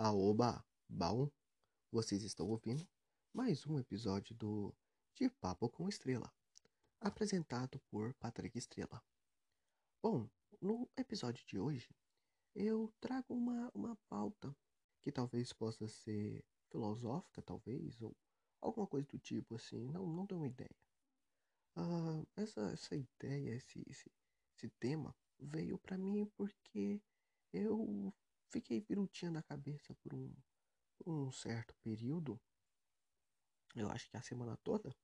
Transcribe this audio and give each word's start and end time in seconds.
Aoba, 0.00 0.64
bom, 0.88 1.28
vocês 1.90 2.22
estão 2.22 2.48
ouvindo 2.48 2.88
mais 3.34 3.66
um 3.66 3.80
episódio 3.80 4.32
do 4.36 4.72
De 5.12 5.28
Papo 5.28 5.68
com 5.68 5.88
Estrela, 5.88 6.32
apresentado 7.00 7.80
por 7.90 8.14
Patrick 8.14 8.56
Estrela. 8.56 9.02
Bom, 10.00 10.30
no 10.60 10.88
episódio 10.96 11.44
de 11.44 11.58
hoje 11.58 11.92
eu 12.54 12.94
trago 13.00 13.34
uma, 13.34 13.72
uma 13.74 13.96
pauta 14.08 14.56
que 15.02 15.10
talvez 15.10 15.52
possa 15.52 15.88
ser 15.88 16.44
filosófica, 16.70 17.42
talvez, 17.42 18.00
ou 18.00 18.16
alguma 18.60 18.86
coisa 18.86 19.08
do 19.08 19.18
tipo 19.18 19.56
assim, 19.56 19.84
não, 19.88 20.06
não 20.06 20.28
tenho 20.28 20.42
uma 20.42 20.46
ideia. 20.46 20.76
Uh, 21.76 22.24
essa, 22.36 22.70
essa 22.70 22.94
ideia, 22.94 23.56
esse, 23.56 23.84
esse, 23.90 24.08
esse 24.56 24.68
tema 24.78 25.12
veio 25.40 25.76
para 25.76 25.98
mim 25.98 26.24
porque 26.36 27.02
eu 27.52 28.14
fiquei 28.50 28.80
virutinha 28.80 29.30
na 29.30 29.42
cabeça 29.42 29.94
por 30.02 30.14
um, 30.14 30.34
um 31.06 31.30
certo 31.32 31.74
período, 31.82 32.40
eu 33.74 33.88
acho 33.90 34.08
que 34.10 34.16
a 34.16 34.22
semana 34.22 34.56
toda, 34.58 34.94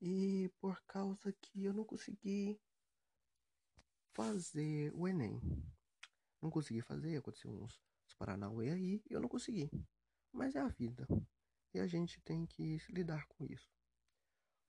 e 0.00 0.50
por 0.60 0.82
causa 0.86 1.32
que 1.32 1.64
eu 1.64 1.72
não 1.72 1.84
consegui 1.84 2.60
fazer 4.14 4.92
o 4.94 5.08
Enem. 5.08 5.40
Não 6.40 6.50
consegui 6.50 6.80
fazer, 6.82 7.16
aconteceu 7.16 7.50
uns, 7.50 7.80
uns 8.06 8.14
Paranauê 8.14 8.70
aí 8.70 9.02
e 9.08 9.12
eu 9.12 9.20
não 9.20 9.28
consegui. 9.28 9.70
Mas 10.32 10.54
é 10.54 10.60
a 10.60 10.68
vida. 10.68 11.06
E 11.72 11.80
a 11.80 11.86
gente 11.86 12.20
tem 12.20 12.46
que 12.46 12.78
lidar 12.90 13.26
com 13.28 13.44
isso. 13.46 13.72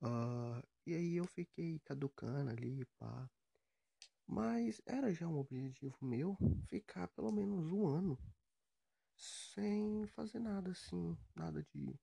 Uh, 0.01 0.65
e 0.85 0.93
aí 0.93 1.15
eu 1.15 1.25
fiquei 1.25 1.79
caducando 1.79 2.49
ali, 2.49 2.85
pá. 2.97 3.29
Mas 4.27 4.81
era 4.85 5.13
já 5.13 5.27
um 5.27 5.37
objetivo 5.37 5.97
meu 6.01 6.37
ficar 6.67 7.07
pelo 7.09 7.31
menos 7.31 7.71
um 7.71 7.87
ano 7.87 8.19
sem 9.15 10.05
fazer 10.07 10.39
nada 10.39 10.71
assim, 10.71 11.17
nada 11.35 11.63
de, 11.63 11.97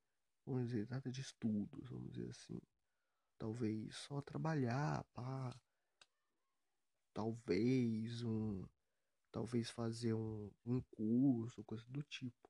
vamos 0.46 0.68
dizer, 0.68 0.88
nada 0.88 1.10
de 1.10 1.20
estudos, 1.20 1.88
vamos 1.90 2.12
dizer 2.12 2.30
assim. 2.30 2.60
Talvez 3.38 3.96
só 3.96 4.20
trabalhar, 4.20 5.04
pá. 5.12 5.54
Talvez 7.12 8.22
um, 8.22 8.64
talvez 9.30 9.68
fazer 9.70 10.14
um, 10.14 10.50
um 10.64 10.80
curso, 10.80 11.64
coisa 11.64 11.84
do 11.88 12.02
tipo. 12.02 12.48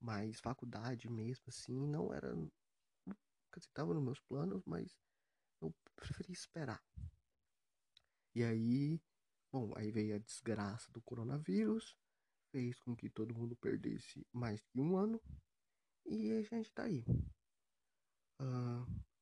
Mas 0.00 0.40
faculdade 0.40 1.10
mesmo 1.10 1.44
assim 1.48 1.86
não 1.86 2.12
era, 2.12 2.34
quer 3.52 3.58
dizer, 3.58 3.70
tava 3.74 3.92
nos 3.92 4.02
meus 4.02 4.20
planos, 4.20 4.62
mas 4.64 4.96
eu 5.60 5.74
preferi 5.96 6.32
esperar. 6.32 6.82
E 8.36 8.44
aí, 8.44 9.00
bom, 9.50 9.72
aí 9.78 9.90
veio 9.90 10.14
a 10.14 10.18
desgraça 10.18 10.92
do 10.92 11.00
coronavírus, 11.00 11.96
fez 12.52 12.78
com 12.80 12.94
que 12.94 13.08
todo 13.08 13.34
mundo 13.34 13.56
perdesse 13.56 14.26
mais 14.30 14.62
de 14.74 14.78
um 14.78 14.94
ano, 14.94 15.18
e 16.04 16.32
a 16.32 16.42
gente 16.42 16.70
tá 16.70 16.82
aí. 16.82 17.02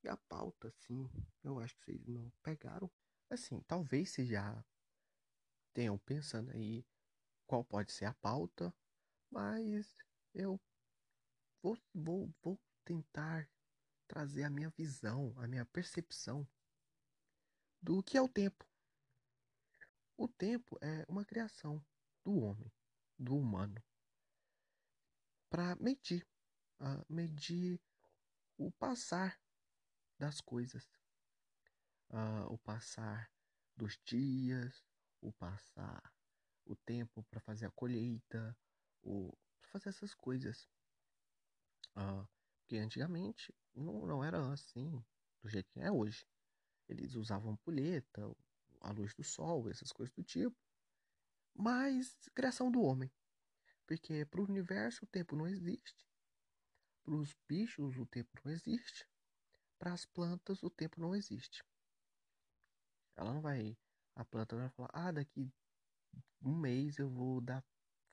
E 0.03 0.09
a 0.09 0.17
pauta, 0.17 0.67
assim, 0.67 1.09
eu 1.45 1.61
acho 1.61 1.77
que 1.77 1.85
vocês 1.85 2.05
não 2.09 2.29
pegaram. 2.43 2.91
Assim, 3.31 3.61
talvez 3.69 4.11
vocês 4.11 4.27
já 4.27 4.65
tenham 5.73 5.97
pensando 5.97 6.51
aí 6.51 6.85
qual 7.47 7.65
pode 7.65 7.93
ser 7.93 8.07
a 8.07 8.15
pauta, 8.15 8.75
mas 9.31 9.97
eu 10.35 10.61
vou, 11.63 11.79
vou, 11.95 12.35
vou 12.43 12.61
tentar 12.85 13.49
trazer 14.09 14.43
a 14.43 14.51
minha 14.51 14.71
visão, 14.71 15.33
a 15.37 15.47
minha 15.47 15.65
percepção 15.65 16.45
do 17.81 18.03
que 18.03 18.19
é 18.19 18.21
o 18.21 18.29
tempo. 18.29 18.74
O 20.17 20.29
tempo 20.29 20.79
é 20.81 21.05
uma 21.09 21.25
criação 21.25 21.85
do 22.25 22.37
homem, 22.39 22.73
do 23.19 23.37
humano, 23.37 23.83
para 25.51 25.75
medir, 25.77 26.27
uh, 26.81 27.05
medir 27.13 27.81
o 28.57 28.71
passar 28.73 29.41
das 30.19 30.41
coisas, 30.41 30.85
uh, 32.11 32.47
o 32.49 32.59
passar 32.59 33.31
dos 33.77 33.99
dias, 34.05 34.85
o 35.21 35.33
passar 35.33 36.15
o 36.67 36.75
tempo 36.77 37.23
para 37.25 37.41
fazer 37.41 37.67
a 37.67 37.71
colheita, 37.71 38.57
o 39.03 39.37
fazer 39.71 39.91
essas 39.91 40.15
coisas. 40.15 40.69
Uh, 41.97 42.27
porque 42.61 42.77
antigamente 42.77 43.55
não, 43.75 44.07
não 44.07 44.25
era 44.25 44.53
assim, 44.53 45.05
do 45.43 45.49
jeito 45.49 45.71
que 45.71 45.81
é 45.81 45.91
hoje. 45.91 46.27
Eles 46.89 47.15
usavam 47.15 47.57
pulheta, 47.57 48.23
a 48.85 48.93
luz 48.93 49.15
do 49.15 49.25
sol, 49.25 49.69
essas 49.71 49.91
coisas 49.91 50.15
do 50.15 50.23
tipo. 50.23 50.57
Mas 51.55 52.15
criação 52.35 52.71
do 52.71 52.83
homem. 52.83 53.11
Porque 53.87 54.25
para 54.27 54.41
o 54.41 54.45
universo 54.45 55.05
o 55.05 55.09
tempo 55.09 55.35
não 55.37 55.47
existe. 55.47 56.07
Para 57.03 57.15
os 57.15 57.35
bichos 57.49 57.97
o 57.99 58.07
tempo 58.07 58.31
não 58.45 58.53
existe. 58.53 59.09
Para 59.79 59.93
as 59.93 60.05
plantas 60.05 60.63
o 60.63 60.71
tempo 60.71 61.01
não 61.01 61.15
existe. 61.15 61.65
Ela 63.17 63.33
não 63.33 63.41
vai. 63.41 63.77
A 64.15 64.25
planta 64.25 64.55
não 64.55 64.63
vai 64.63 64.71
falar, 64.71 64.91
ah, 64.93 65.13
daqui 65.13 65.53
um 66.43 66.55
mês 66.57 66.99
eu 66.99 67.11
vou 67.11 67.41
dar 67.41 67.65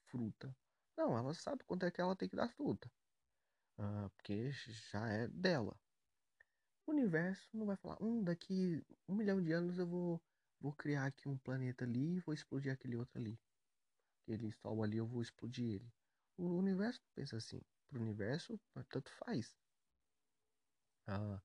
fruta. 0.07 0.55
Não, 0.97 1.17
ela 1.17 1.33
sabe 1.33 1.63
quanto 1.63 1.85
é 1.85 1.91
que 1.91 2.01
ela 2.01 2.15
tem 2.15 2.29
que 2.29 2.35
dar 2.35 2.49
fruta. 2.49 2.91
Uh, 3.77 4.09
porque 4.11 4.51
já 4.51 5.07
é 5.07 5.27
dela. 5.27 5.75
O 6.85 6.91
universo 6.91 7.49
não 7.53 7.65
vai 7.65 7.77
falar, 7.77 7.97
hum, 8.01 8.23
daqui 8.23 8.83
um 9.07 9.15
milhão 9.15 9.41
de 9.41 9.51
anos 9.51 9.77
eu 9.77 9.87
vou 9.87 10.21
vou 10.61 10.71
criar 10.73 11.07
aqui 11.07 11.27
um 11.27 11.37
planeta 11.37 11.83
ali 11.83 12.17
e 12.17 12.19
vou 12.19 12.33
explodir 12.33 12.71
aquele 12.71 12.95
outro 12.95 13.19
ali. 13.19 13.37
Aquele 14.21 14.51
sol 14.51 14.83
ali 14.83 14.97
eu 14.97 15.07
vou 15.07 15.21
explodir 15.21 15.65
ele. 15.65 15.91
O 16.37 16.45
universo 16.57 17.01
pensa 17.15 17.37
assim. 17.37 17.59
Para 17.89 17.99
o 17.99 18.03
universo, 18.03 18.57
tanto 18.89 19.11
faz. 19.11 19.57
Ah, 21.07 21.41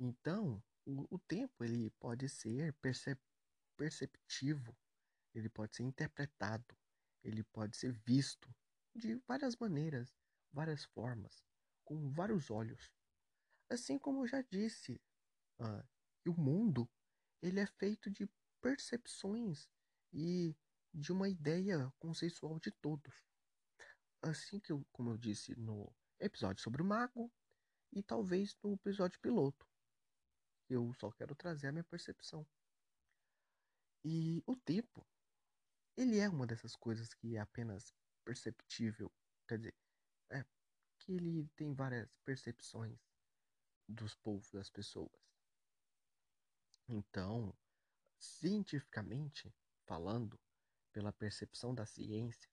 então, 0.00 0.60
o, 0.84 1.14
o, 1.14 1.18
tempo 1.20 1.62
ele 1.62 1.90
pode 2.00 2.28
ser 2.28 2.72
percep 2.74 3.20
perceptivo, 3.76 4.76
ele 5.34 5.48
pode 5.48 5.76
ser 5.76 5.82
interpretado, 5.82 6.76
ele 7.22 7.44
pode 7.44 7.76
ser 7.76 7.92
visto 7.92 8.52
de 8.94 9.14
várias 9.26 9.56
maneiras, 9.56 10.12
várias 10.52 10.84
formas, 10.84 11.44
com 11.84 12.10
vários 12.10 12.50
olhos. 12.50 12.92
Assim 13.70 13.98
como 13.98 14.22
eu 14.22 14.26
já 14.26 14.42
disse, 14.42 15.00
ah, 15.60 15.84
o 16.26 16.32
mundo 16.32 16.88
ele 17.42 17.60
é 17.60 17.66
feito 17.66 18.10
de 18.10 18.28
percepções 18.64 19.68
e 20.10 20.56
de 20.94 21.12
uma 21.12 21.28
ideia 21.28 21.92
conceitual 21.98 22.58
de 22.58 22.70
todos. 22.70 23.14
Assim 24.22 24.58
que 24.58 24.72
eu, 24.72 24.82
como 24.90 25.10
eu 25.10 25.18
disse 25.18 25.54
no 25.54 25.94
episódio 26.18 26.62
sobre 26.62 26.80
o 26.80 26.84
mago 26.84 27.30
e 27.92 28.02
talvez 28.02 28.56
no 28.62 28.72
episódio 28.72 29.20
piloto. 29.20 29.68
Eu 30.66 30.94
só 30.94 31.12
quero 31.12 31.34
trazer 31.34 31.66
a 31.66 31.72
minha 31.72 31.84
percepção. 31.84 32.46
E 34.02 34.42
o 34.46 34.56
tempo, 34.56 35.06
ele 35.94 36.18
é 36.18 36.26
uma 36.26 36.46
dessas 36.46 36.74
coisas 36.74 37.12
que 37.12 37.36
é 37.36 37.40
apenas 37.40 37.94
perceptível, 38.24 39.12
quer 39.46 39.58
dizer, 39.58 39.74
é 40.30 40.42
que 41.00 41.12
ele 41.12 41.46
tem 41.54 41.74
várias 41.74 42.08
percepções 42.24 42.98
dos 43.86 44.14
povos, 44.14 44.50
das 44.50 44.70
pessoas. 44.70 45.12
Então, 46.88 47.54
cientificamente 48.24 49.54
falando, 49.86 50.38
pela 50.92 51.12
percepção 51.12 51.74
da 51.74 51.84
ciência, 51.84 52.48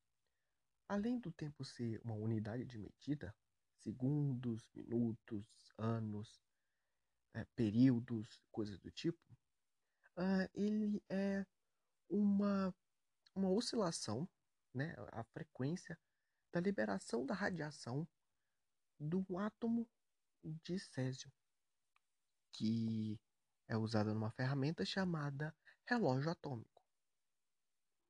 além 0.88 1.20
do 1.20 1.32
tempo 1.32 1.64
ser 1.64 2.02
uma 2.04 2.16
unidade 2.16 2.66
de 2.66 2.78
medida, 2.78 3.36
segundos, 3.76 4.68
minutos, 4.74 5.46
anos, 5.78 6.42
é, 7.34 7.46
períodos, 7.56 8.42
coisas 8.52 8.78
do 8.80 8.92
tipo, 8.92 9.22
uh, 10.18 10.50
ele 10.54 11.02
é 11.08 11.46
uma, 12.10 12.76
uma 13.34 13.50
oscilação, 13.50 14.28
né, 14.74 14.96
a 15.12 15.24
frequência 15.24 15.98
da 16.52 16.60
liberação 16.60 17.26
da 17.26 17.34
radiação 17.34 18.08
do 19.00 19.26
átomo 19.38 19.88
de 20.44 20.78
césio, 20.78 21.32
que 22.52 23.20
é 23.68 23.78
usada 23.78 24.14
numa 24.14 24.32
ferramenta 24.32 24.84
chamada 24.84 25.56
relógio 25.86 26.32
atômico. 26.32 26.84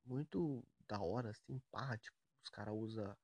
Muito 0.06 0.66
da 0.88 1.02
hora, 1.02 1.30
assim, 1.30 1.60
pá, 1.72 1.98
tipo, 1.98 2.18
os 2.44 2.50
caras 2.50 2.74
usam. 2.76 3.18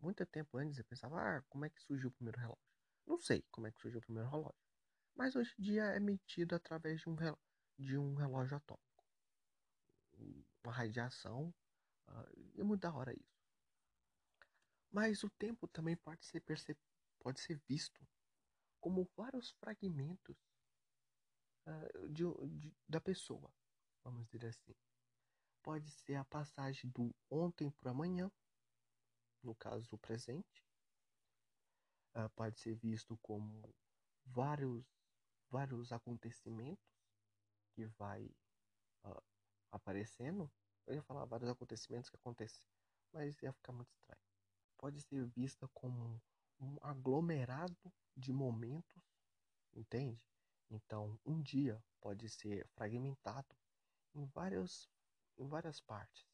Muito 0.00 0.26
tempo 0.26 0.58
antes 0.58 0.78
eu 0.78 0.84
pensava, 0.84 1.20
ah, 1.20 1.42
como 1.48 1.64
é 1.64 1.70
que 1.70 1.80
surgiu 1.82 2.08
o 2.08 2.12
primeiro 2.12 2.38
relógio? 2.38 2.64
Não 3.06 3.18
sei 3.18 3.44
como 3.50 3.66
é 3.66 3.72
que 3.72 3.80
surgiu 3.80 4.00
o 4.00 4.02
primeiro 4.02 4.28
relógio. 4.28 4.58
Mas 5.14 5.36
hoje 5.36 5.54
em 5.58 5.62
dia 5.62 5.84
é 5.84 6.00
medido 6.00 6.54
através 6.54 7.00
de 7.00 7.08
um, 7.08 7.16
de 7.78 7.98
um 7.98 8.14
relógio 8.14 8.56
atômico. 8.56 9.04
Uma 10.64 10.72
radiação. 10.72 11.54
Uh, 12.08 12.60
é 12.60 12.62
muito 12.62 12.80
da 12.80 12.92
hora 12.92 13.12
isso. 13.12 13.32
Mas 14.90 15.22
o 15.22 15.30
tempo 15.30 15.68
também 15.68 15.96
pode 15.96 16.24
ser, 16.26 16.40
perce... 16.40 16.76
pode 17.20 17.40
ser 17.40 17.60
visto 17.68 18.06
como 18.80 19.08
vários 19.16 19.50
fragmentos 19.52 20.36
uh, 21.66 22.08
de, 22.08 22.24
de, 22.58 22.74
da 22.88 23.00
pessoa, 23.00 23.52
vamos 24.04 24.26
dizer 24.26 24.46
assim. 24.46 24.74
Pode 25.62 25.90
ser 25.90 26.16
a 26.16 26.24
passagem 26.24 26.90
do 26.90 27.14
ontem 27.30 27.70
para 27.70 27.90
amanhã, 27.90 28.30
no 29.42 29.54
caso 29.54 29.94
o 29.94 29.98
presente, 29.98 30.64
uh, 32.16 32.28
pode 32.30 32.58
ser 32.58 32.74
visto 32.74 33.16
como 33.18 33.74
vários, 34.24 34.84
vários 35.50 35.92
acontecimentos 35.92 36.84
que 37.74 37.86
vai 37.86 38.24
uh, 39.04 39.22
aparecendo. 39.70 40.50
Eu 40.86 40.94
ia 40.94 41.02
falar 41.02 41.24
vários 41.24 41.48
acontecimentos 41.48 42.10
que 42.10 42.16
acontecem, 42.16 42.64
mas 43.12 43.40
ia 43.42 43.52
ficar 43.52 43.72
muito 43.72 43.92
estranho. 43.92 44.22
Pode 44.76 45.00
ser 45.00 45.24
vista 45.26 45.68
como 45.68 46.20
um 46.60 46.76
aglomerado 46.82 47.92
de 48.16 48.32
momentos, 48.32 49.02
entende? 49.72 50.31
Então, 50.74 51.20
um 51.26 51.38
dia 51.42 51.84
pode 52.00 52.26
ser 52.30 52.66
fragmentado 52.68 53.54
em 54.14 54.24
várias, 54.24 54.88
em 55.36 55.46
várias 55.46 55.82
partes. 55.82 56.26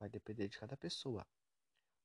Vai 0.00 0.08
depender 0.08 0.48
de 0.48 0.58
cada 0.58 0.76
pessoa. 0.76 1.24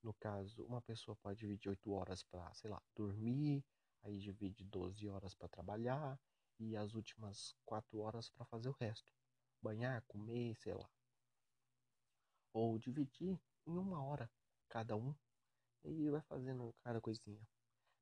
No 0.04 0.14
caso, 0.14 0.64
uma 0.64 0.80
pessoa 0.80 1.16
pode 1.16 1.40
dividir 1.40 1.68
8 1.68 1.90
horas 1.90 2.22
para, 2.22 2.54
sei 2.54 2.70
lá, 2.70 2.80
dormir, 2.94 3.64
aí 4.04 4.20
divide 4.20 4.64
12 4.64 5.08
horas 5.08 5.34
para 5.34 5.48
trabalhar 5.48 6.16
e 6.60 6.76
as 6.76 6.94
últimas 6.94 7.56
4 7.64 7.98
horas 7.98 8.30
para 8.30 8.44
fazer 8.44 8.68
o 8.68 8.76
resto. 8.78 9.12
Banhar, 9.60 10.00
comer, 10.06 10.54
sei 10.54 10.74
lá. 10.74 10.88
Ou 12.52 12.78
dividir 12.78 13.36
em 13.66 13.76
uma 13.76 14.00
hora 14.00 14.30
cada 14.68 14.96
um 14.96 15.12
e 15.82 16.08
vai 16.08 16.22
fazendo 16.22 16.72
cada 16.82 17.00
coisinha. 17.00 17.44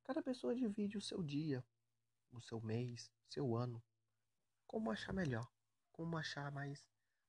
Cada 0.03 0.23
pessoa 0.23 0.55
divide 0.55 0.99
o 0.99 1.03
seu 1.03 1.23
dia, 1.23 1.65
o 2.33 2.41
seu 2.41 2.61
mês, 2.61 3.11
seu 3.29 3.57
ano, 3.57 3.83
como 4.67 4.91
achar 4.91 5.13
melhor, 5.13 5.49
como 5.93 6.17
achar 6.17 6.51
mais, 6.53 6.89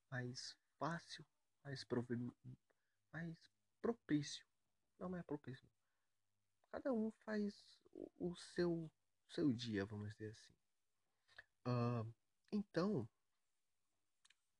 mais 0.09 0.56
fácil, 0.77 1.25
mais, 1.63 1.86
mais 3.12 3.38
propício. 3.81 4.45
Não 5.00 5.15
é 5.15 5.24
propício. 5.24 5.68
Cada 6.71 6.94
um 6.94 7.12
faz 7.12 7.81
o, 8.18 8.36
seu, 8.36 8.89
seu 9.30 9.51
dia, 9.51 9.86
vamos 9.86 10.12
dizer 10.12 10.31
assim. 10.31 10.53
Uh, 11.68 12.13
então, 12.51 13.09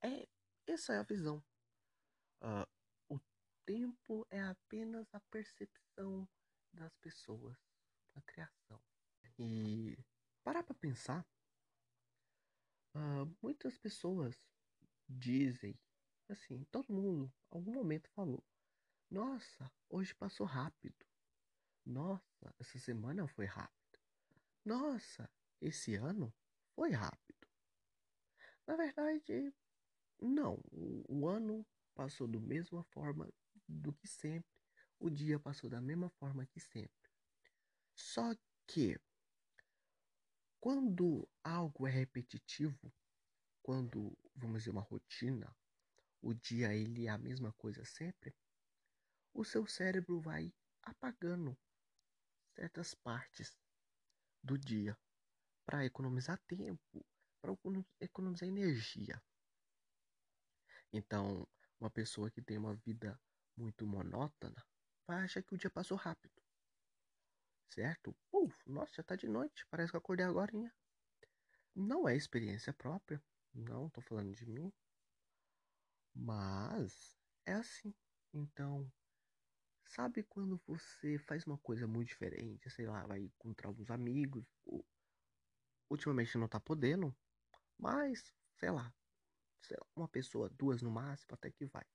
é 0.01 0.27
essa 0.67 0.94
é 0.94 0.97
a 0.97 1.03
visão. 1.03 1.44
Uh, 2.41 2.67
o 3.09 3.19
tempo 3.65 4.25
é 4.29 4.41
apenas 4.41 5.07
a 5.13 5.19
percepção 5.19 6.27
das 6.73 6.95
pessoas, 6.97 7.57
a 8.15 8.21
criação. 8.21 8.81
E 9.37 9.97
parar 10.43 10.63
para 10.63 10.75
pensar, 10.75 11.25
uh, 12.95 13.38
muitas 13.41 13.77
pessoas 13.77 14.35
dizem, 15.07 15.79
assim, 16.29 16.63
todo 16.65 16.93
mundo, 16.93 17.31
algum 17.49 17.73
momento 17.73 18.09
falou, 18.09 18.43
nossa, 19.09 19.71
hoje 19.89 20.15
passou 20.15 20.45
rápido. 20.45 21.05
Nossa, 21.85 22.55
essa 22.59 22.79
semana 22.79 23.27
foi 23.27 23.45
rápido. 23.45 23.99
Nossa, 24.63 25.29
esse 25.59 25.95
ano 25.95 26.33
foi 26.75 26.91
rápido. 26.91 27.47
Na 28.65 28.75
verdade, 28.75 29.53
não. 30.21 30.61
O, 30.71 31.03
o 31.09 31.27
ano 31.27 31.65
passou 31.94 32.27
da 32.27 32.39
mesma 32.39 32.83
forma 32.83 33.29
do 33.67 33.91
que 33.91 34.07
sempre. 34.07 34.49
O 34.99 35.09
dia 35.09 35.39
passou 35.39 35.69
da 35.69 35.81
mesma 35.81 36.09
forma 36.11 36.45
que 36.45 36.59
sempre. 36.59 37.11
Só 37.95 38.33
que 38.67 38.99
quando 40.61 41.27
algo 41.43 41.87
é 41.87 41.89
repetitivo, 41.89 42.93
quando 43.63 44.15
vamos 44.35 44.59
dizer 44.59 44.69
uma 44.69 44.81
rotina, 44.81 45.53
o 46.21 46.35
dia 46.35 46.71
ele 46.71 47.07
é 47.07 47.09
a 47.09 47.17
mesma 47.17 47.51
coisa 47.53 47.83
sempre, 47.83 48.35
o 49.33 49.43
seu 49.43 49.65
cérebro 49.65 50.21
vai 50.21 50.53
apagando 50.83 51.57
certas 52.55 52.93
partes 52.93 53.57
do 54.43 54.55
dia 54.55 54.95
para 55.65 55.83
economizar 55.83 56.39
tempo, 56.47 57.03
para 57.41 57.51
economizar 57.99 58.47
energia. 58.47 59.19
Então, 60.93 61.47
uma 61.79 61.89
pessoa 61.89 62.29
que 62.29 62.41
tem 62.41 62.59
uma 62.59 62.75
vida 62.75 63.19
muito 63.57 63.87
monótona 63.87 64.63
vai 65.07 65.23
achar 65.23 65.41
que 65.41 65.55
o 65.55 65.57
dia 65.57 65.71
passou 65.71 65.97
rápido 65.97 66.40
certo? 67.73 68.15
Uf, 68.31 68.56
nossa, 68.69 68.94
já 68.97 69.03
tá 69.03 69.15
de 69.15 69.27
noite, 69.27 69.65
parece 69.69 69.91
que 69.91 69.95
eu 69.95 70.00
acordei 70.00 70.25
agora. 70.25 70.51
Não 71.75 72.07
é 72.07 72.15
experiência 72.15 72.73
própria, 72.73 73.21
não 73.53 73.89
tô 73.89 74.00
falando 74.01 74.33
de 74.33 74.45
mim, 74.45 74.71
mas 76.13 77.18
é 77.45 77.53
assim. 77.53 77.94
Então, 78.33 78.89
sabe 79.85 80.23
quando 80.23 80.62
você 80.68 81.18
faz 81.19 81.45
uma 81.45 81.57
coisa 81.57 81.88
muito 81.88 82.09
diferente, 82.09 82.69
sei 82.69 82.88
lá, 82.88 83.06
vai 83.07 83.21
encontrar 83.21 83.69
alguns 83.69 83.91
amigos, 83.91 84.45
ou, 84.65 84.85
ultimamente 85.89 86.38
não 86.38 86.47
tá 86.47 86.59
podendo, 86.59 87.15
mas, 87.79 88.33
sei 88.59 88.71
lá, 88.71 88.94
sei 89.63 89.77
lá, 89.79 89.88
uma 89.95 90.09
pessoa, 90.09 90.50
duas 90.50 90.81
no 90.81 90.91
máximo, 90.91 91.33
até 91.33 91.51
que 91.51 91.65
vai. 91.68 91.85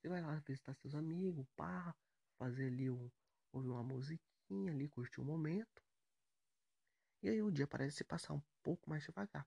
Você 0.00 0.08
vai 0.08 0.22
lá 0.22 0.36
visitar 0.46 0.74
seus 0.76 0.94
amigos, 0.94 1.46
pá, 1.56 1.94
fazer 2.38 2.68
ali 2.68 2.90
um, 2.90 3.10
ouvir 3.52 3.68
uma 3.70 3.84
ali, 4.68 4.88
curtir 4.88 5.20
o 5.20 5.24
momento. 5.24 5.82
E 7.22 7.28
aí 7.28 7.42
o 7.42 7.50
dia 7.50 7.66
parece 7.66 7.98
se 7.98 8.04
passar 8.04 8.34
um 8.34 8.42
pouco 8.62 8.88
mais 8.90 9.04
devagar. 9.04 9.46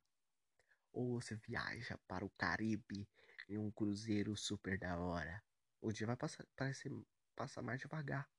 Ou 0.92 1.19
você 1.19 1.36
viaja 1.36 1.98
para 2.07 2.25
o 2.25 2.30
Caribe 2.31 3.07
em 3.50 3.57
um 3.57 3.69
cruzeiro 3.69 4.36
super 4.36 4.78
da 4.78 4.98
hora. 4.98 5.44
O 5.81 5.92
dia 5.92 6.07
vai 6.07 6.16
passar, 6.16 6.46
parece 6.56 6.90
passar 7.36 7.62
mais 7.62 7.80
devagar. 7.80 8.30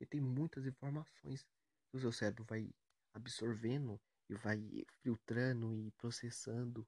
E 0.00 0.06
tem 0.06 0.20
muitas 0.20 0.64
informações 0.64 1.44
que 1.90 1.96
o 1.96 2.00
seu 2.00 2.12
cérebro 2.12 2.44
vai 2.44 2.72
absorvendo 3.12 4.00
e 4.28 4.34
vai 4.34 4.86
filtrando 5.02 5.74
e 5.74 5.90
processando. 5.92 6.86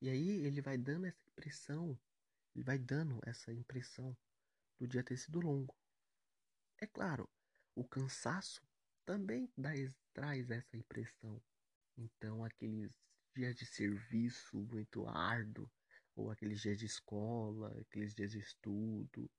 E 0.00 0.08
aí 0.08 0.46
ele 0.46 0.62
vai 0.62 0.78
dando 0.78 1.06
essa 1.06 1.22
impressão, 1.28 1.98
ele 2.54 2.64
vai 2.64 2.78
dando 2.78 3.20
essa 3.24 3.52
impressão 3.52 4.16
do 4.78 4.86
dia 4.86 5.02
ter 5.02 5.16
sido 5.16 5.40
longo. 5.40 5.74
É 6.78 6.86
claro, 6.86 7.28
o 7.74 7.84
cansaço 7.84 8.62
também 9.04 9.50
dá, 9.56 9.70
traz 10.12 10.50
essa 10.50 10.76
impressão. 10.76 11.42
Então, 11.96 12.44
aqueles 12.44 12.90
dias 13.34 13.54
de 13.56 13.66
serviço 13.66 14.56
muito 14.56 15.06
árduo, 15.06 15.70
ou 16.16 16.30
aqueles 16.30 16.60
dias 16.60 16.78
de 16.78 16.86
escola, 16.86 17.74
aqueles 17.80 18.14
dias 18.14 18.32
de 18.32 18.38
estudo, 18.38 19.30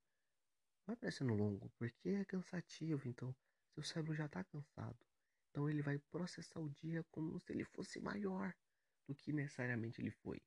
vai 0.86 0.96
parecendo 0.96 1.34
longo, 1.34 1.70
porque 1.78 2.10
é 2.10 2.24
cansativo, 2.24 3.08
então 3.08 3.34
seu 3.74 3.82
cérebro 3.82 4.14
já 4.14 4.26
está 4.26 4.42
cansado. 4.44 4.98
Então 5.50 5.68
ele 5.68 5.82
vai 5.82 5.98
processar 5.98 6.60
o 6.60 6.70
dia 6.70 7.04
como 7.10 7.38
se 7.38 7.52
ele 7.52 7.64
fosse 7.64 8.00
maior 8.00 8.54
do 9.06 9.14
que 9.14 9.32
necessariamente 9.32 10.00
ele 10.00 10.10
foi. 10.10 10.42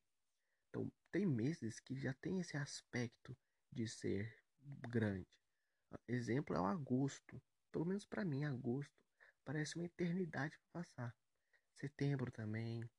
Então 0.70 0.92
tem 1.12 1.25
meses 1.25 1.80
que 1.80 1.96
já 1.96 2.13
tem 2.13 2.39
esse 2.39 2.58
aspecto 2.58 3.38
de 3.72 3.88
ser 3.88 4.38
grande. 4.89 5.27
Exemplo 6.08 6.56
é 6.56 6.60
o 6.60 6.65
agosto. 6.65 7.42
Pelo 7.75 7.84
menos 7.84 8.05
para 8.05 8.24
mim, 8.24 8.46
agosto 8.46 8.98
parece 9.44 9.75
uma 9.75 9.84
eternidade 9.84 10.58
para 10.58 10.82
passar. 10.82 11.13
Setembro 11.74 12.32
também. 12.32 12.89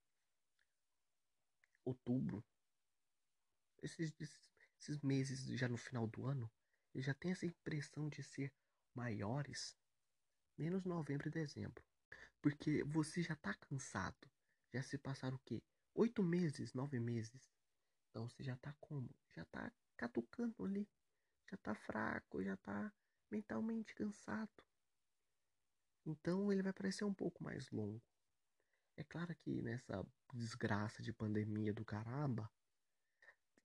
Outubro. 1.83 2.45
Esses, 3.83 4.13
esses 4.79 5.01
meses 5.01 5.47
já 5.59 5.67
no 5.67 5.79
final 5.79 6.07
do 6.07 6.27
ano, 6.27 6.53
eu 6.93 7.01
já 7.01 7.15
tenho 7.15 7.33
essa 7.33 7.47
impressão 7.47 8.11
de 8.11 8.23
ser 8.23 8.53
maiores. 8.95 9.75
Menos 10.59 10.85
novembro 10.85 11.29
e 11.29 11.31
dezembro. 11.31 11.83
Porque 12.43 12.85
você 12.85 13.23
já 13.23 13.35
tá 13.35 13.55
cansado. 13.55 14.31
Já 14.75 14.83
se 14.83 14.99
passaram 14.99 15.37
o 15.37 15.43
quê? 15.47 15.63
Oito 15.95 16.23
meses, 16.23 16.75
nove 16.75 17.01
meses. 17.01 17.51
Então 18.11 18.29
você 18.29 18.43
já 18.43 18.57
tá 18.57 18.77
como? 18.79 19.09
Já 19.35 19.47
tá 19.47 19.73
catucando 19.97 20.63
ali. 20.63 20.87
Já 21.51 21.57
tá 21.57 21.75
fraco, 21.75 22.45
já 22.45 22.59
tá 22.59 22.93
mentalmente 23.31 23.95
cansado. 23.95 24.65
Então 26.05 26.53
ele 26.53 26.63
vai 26.63 26.73
parecer 26.73 27.05
um 27.05 27.15
pouco 27.15 27.43
mais 27.43 27.71
longo. 27.71 28.03
É 28.97 29.05
claro 29.05 29.35
que 29.35 29.61
nessa 29.61 30.07
desgraça 30.33 31.03
de 31.03 31.13
pandemia 31.13 31.73
do 31.73 31.85
caramba, 31.85 32.51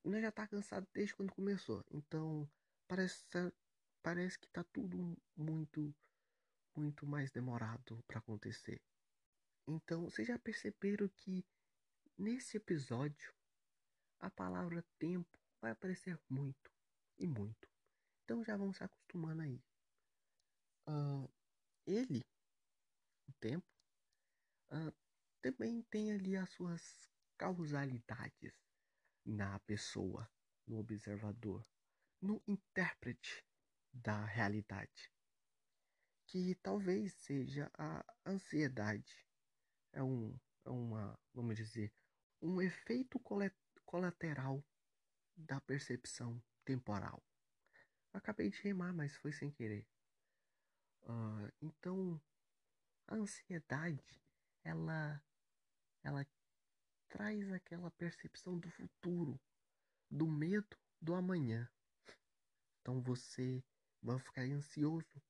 nós 0.03 0.22
já 0.22 0.32
tá 0.32 0.48
cansado 0.48 0.88
desde 0.94 1.15
quando 1.15 1.32
começou. 1.32 1.86
Então 1.89 2.50
parece, 2.88 3.25
parece 4.01 4.38
que 4.39 4.50
tá 4.50 4.63
tudo 4.63 5.18
muito, 5.36 5.94
muito 6.75 7.06
mais 7.06 7.32
demorado 7.32 8.03
para 8.08 8.20
acontecer. 8.20 8.82
Então 9.68 10.03
vocês 10.10 10.27
já 10.27 10.38
perceberam 10.38 11.08
que 11.08 11.46
nesse 12.18 12.58
episódio 12.58 13.34
a 14.20 14.30
palavra 14.30 14.84
tempo 15.00 15.39
vai 15.62 15.72
aparecer 15.72 16.20
muito 16.30 16.72
e 17.18 17.27
muito. 17.27 17.71
Então 18.32 18.46
já 18.46 18.56
vamos 18.56 18.78
se 18.78 18.84
acostumando 18.86 19.42
aí. 19.42 19.62
Uh, 20.88 21.30
ele, 21.86 22.26
o 23.28 23.34
tempo, 23.42 23.68
uh, 24.72 24.96
também 25.42 25.82
tem 25.82 26.14
ali 26.14 26.38
as 26.38 26.50
suas 26.52 27.12
causalidades 27.38 28.54
na 29.26 29.60
pessoa, 29.60 30.32
no 30.66 30.80
observador, 30.80 31.68
no 32.22 32.42
intérprete 32.48 33.46
da 33.92 34.24
realidade, 34.24 35.12
que 36.26 36.56
talvez 36.56 37.12
seja 37.16 37.70
a 37.78 38.02
ansiedade. 38.26 39.28
É, 39.92 40.02
um, 40.02 40.40
é 40.64 40.70
uma, 40.70 41.20
vamos 41.34 41.58
dizer, 41.58 41.92
um 42.42 42.62
efeito 42.62 43.20
colateral 43.84 44.64
da 45.36 45.60
percepção 45.60 46.42
temporal. 46.64 47.22
Acabei 48.13 48.50
de 48.50 48.62
rimar, 48.62 48.94
mas 48.94 49.15
foi 49.18 49.32
sem 49.32 49.51
querer. 49.51 49.88
Uh, 51.03 51.51
então, 51.62 52.22
a 53.08 53.15
ansiedade, 53.15 54.22
ela, 54.63 55.22
ela 56.03 56.25
traz 57.10 57.51
aquela 57.51 57.91
percepção 57.91 58.58
do 58.58 58.70
futuro, 58.70 59.39
do 60.10 60.27
medo 60.27 60.77
do 61.01 61.13
amanhã. 61.13 61.70
Então 62.82 63.01
você 63.01 63.63
vai 64.01 64.20
ficar 64.20 64.41
ansioso 64.44 65.22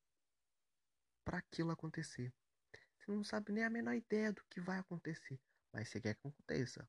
para 1.24 1.38
aquilo 1.38 1.72
acontecer. 1.72 2.34
Você 2.98 3.12
não 3.12 3.24
sabe 3.24 3.52
nem 3.52 3.64
a 3.64 3.70
menor 3.70 3.96
ideia 3.96 4.32
do 4.32 4.44
que 4.46 4.62
vai 4.62 4.80
acontecer, 4.80 5.40
mas 5.74 5.90
você 5.90 6.00
quer 6.00 6.16
que 6.16 6.28
aconteça 6.28 6.88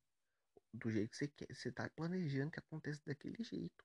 do 0.72 0.90
jeito 0.90 1.10
que 1.10 1.16
você 1.16 1.28
quer. 1.28 1.54
Você 1.54 1.68
está 1.68 1.88
planejando 1.90 2.50
que 2.50 2.58
aconteça 2.58 3.02
daquele 3.04 3.42
jeito. 3.42 3.84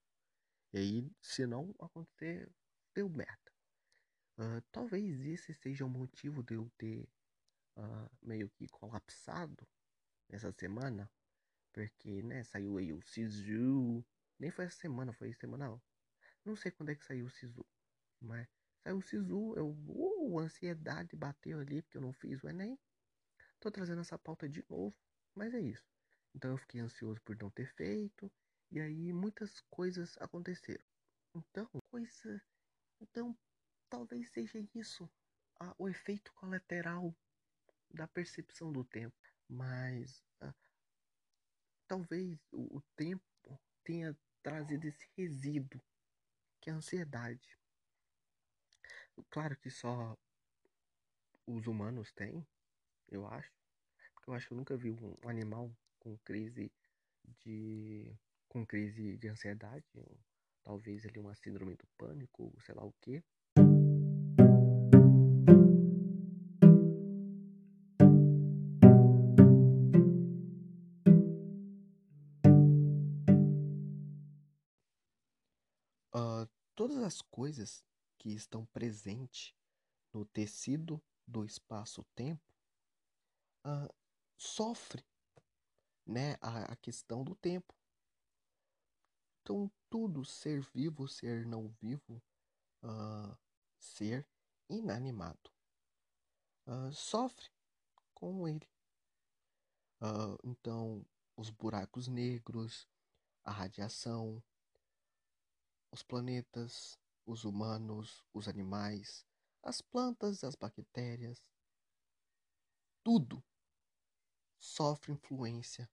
E 0.74 0.78
aí, 0.78 1.12
se 1.22 1.46
não 1.46 1.74
acontecer, 1.80 2.50
deu 2.94 3.10
merda. 3.10 3.52
Uh, 4.38 4.62
talvez 4.72 5.26
esse 5.26 5.54
seja 5.54 5.86
o 5.86 5.90
motivo 5.90 6.44
de 6.44 6.56
eu 6.56 6.70
ter 6.78 7.10
uh, 7.78 8.10
meio 8.22 8.50
que 8.50 8.68
colapsado 8.68 9.68
nessa 10.30 10.52
semana. 10.52 11.10
Porque, 11.74 12.22
né, 12.22 12.44
saiu 12.44 12.78
aí 12.78 12.92
o 12.92 13.02
Sisu. 13.02 14.06
Nem 14.40 14.52
foi 14.52 14.66
essa 14.66 14.78
semana, 14.78 15.14
foi 15.14 15.34
semanal. 15.34 15.82
Não 16.44 16.56
sei 16.56 16.72
quando 16.72 16.90
é 16.90 16.96
que 16.96 17.06
saiu 17.06 17.26
o 17.26 17.30
Sisu. 17.30 17.66
Mas 18.20 18.48
saiu 18.84 18.98
o 18.98 19.02
Sisu, 19.02 19.54
eu, 19.56 19.70
uh, 19.88 20.40
ansiedade 20.40 21.16
bateu 21.16 21.60
ali 21.60 21.82
porque 21.82 21.98
eu 21.98 22.02
não 22.02 22.14
fiz 22.14 22.44
o 22.44 22.50
Enem. 22.50 22.78
Tô 23.60 23.72
trazendo 23.72 24.02
essa 24.02 24.20
pauta 24.20 24.48
de 24.48 24.64
novo, 24.70 24.96
mas 25.34 25.54
é 25.54 25.60
isso. 25.60 25.86
Então 26.36 26.52
eu 26.52 26.58
fiquei 26.58 26.80
ansioso 26.82 27.20
por 27.22 27.36
não 27.38 27.50
ter 27.50 27.74
feito. 27.74 28.32
E 28.72 28.80
aí 28.80 29.14
muitas 29.14 29.62
coisas 29.70 30.18
aconteceram. 30.20 30.84
Então, 31.36 31.70
coisa. 31.90 32.42
Então, 33.00 33.38
talvez 33.90 34.30
seja 34.32 34.60
isso. 34.76 35.10
A, 35.60 35.74
o 35.78 35.90
efeito 35.90 36.32
colateral 36.34 37.16
da 37.90 38.08
percepção 38.08 38.72
do 38.72 38.84
tempo. 38.84 39.16
Mas 39.50 40.24
uh, 40.44 40.54
talvez 41.88 42.38
o, 42.52 42.78
o 42.78 42.82
tempo 42.96 43.24
tenha 43.84 44.16
trazido 44.44 44.86
esse 44.86 45.08
resíduo, 45.16 45.82
que 46.60 46.70
é 46.70 46.74
a 46.74 46.76
ansiedade. 46.76 47.58
Claro 49.30 49.58
que 49.58 49.70
só 49.70 50.18
os 51.46 51.66
humanos 51.66 52.12
têm, 52.12 52.46
eu 53.08 53.26
acho. 53.26 53.52
Porque 54.14 54.30
eu 54.30 54.34
acho 54.34 54.48
que 54.48 54.54
eu 54.54 54.58
nunca 54.58 54.76
vi 54.76 54.92
um 54.92 55.30
animal 55.30 55.72
com 56.00 56.18
crise 56.20 56.72
de 57.40 58.16
com 58.48 58.66
crise 58.66 59.18
de 59.18 59.28
ansiedade, 59.28 59.86
talvez 60.64 61.06
ali 61.06 61.20
uma 61.20 61.36
síndrome 61.36 61.76
do 61.76 61.88
pânico, 61.98 62.54
sei 62.62 62.76
lá 62.76 62.84
o 62.84 62.94
que. 63.02 63.24
Uh, 76.14 76.50
todas 76.76 76.98
as 77.04 77.22
coisas 77.22 77.86
que 78.18 78.30
estão 78.30 78.66
presentes 78.66 79.54
no 80.12 80.26
tecido 80.26 81.02
do 81.28 81.46
espaço-tempo 81.46 82.42
uh, 83.66 83.94
né, 86.06 86.38
a, 86.42 86.72
a 86.72 86.76
questão 86.78 87.24
do 87.24 87.36
tempo. 87.36 87.74
Então, 89.48 89.72
tudo, 89.90 90.26
ser 90.26 90.60
vivo, 90.60 91.08
ser 91.08 91.46
não 91.46 91.70
vivo, 91.80 92.22
uh, 92.84 93.34
ser 93.80 94.28
inanimado, 94.68 95.50
uh, 96.68 96.92
sofre 96.92 97.50
com 98.14 98.46
ele. 98.46 98.70
Uh, 100.02 100.38
então, 100.44 101.06
os 101.38 101.50
buracos 101.50 102.10
negros, 102.10 102.90
a 103.42 103.52
radiação, 103.52 104.44
os 105.94 106.04
planetas, 106.04 107.00
os 107.26 107.46
humanos, 107.46 108.26
os 108.34 108.50
animais, 108.50 109.26
as 109.64 109.80
plantas, 109.80 110.44
as 110.44 110.56
bactérias, 110.56 111.42
tudo 113.02 113.42
sofre 114.60 115.14
influência 115.14 115.90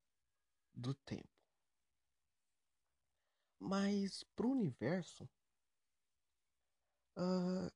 do 0.74 0.92
tempo. 0.92 1.33
Mas 3.66 4.22
para 4.36 4.46
o 4.46 4.50
universo, 4.50 5.24
uh, 7.16 7.72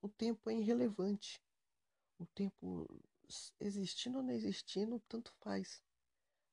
o 0.00 0.08
tempo 0.08 0.48
é 0.48 0.54
irrelevante. 0.54 1.42
O 2.18 2.24
tempo 2.24 2.88
existindo 3.60 4.16
ou 4.16 4.24
não 4.24 4.32
existindo, 4.32 4.98
tanto 5.00 5.30
faz. 5.40 5.84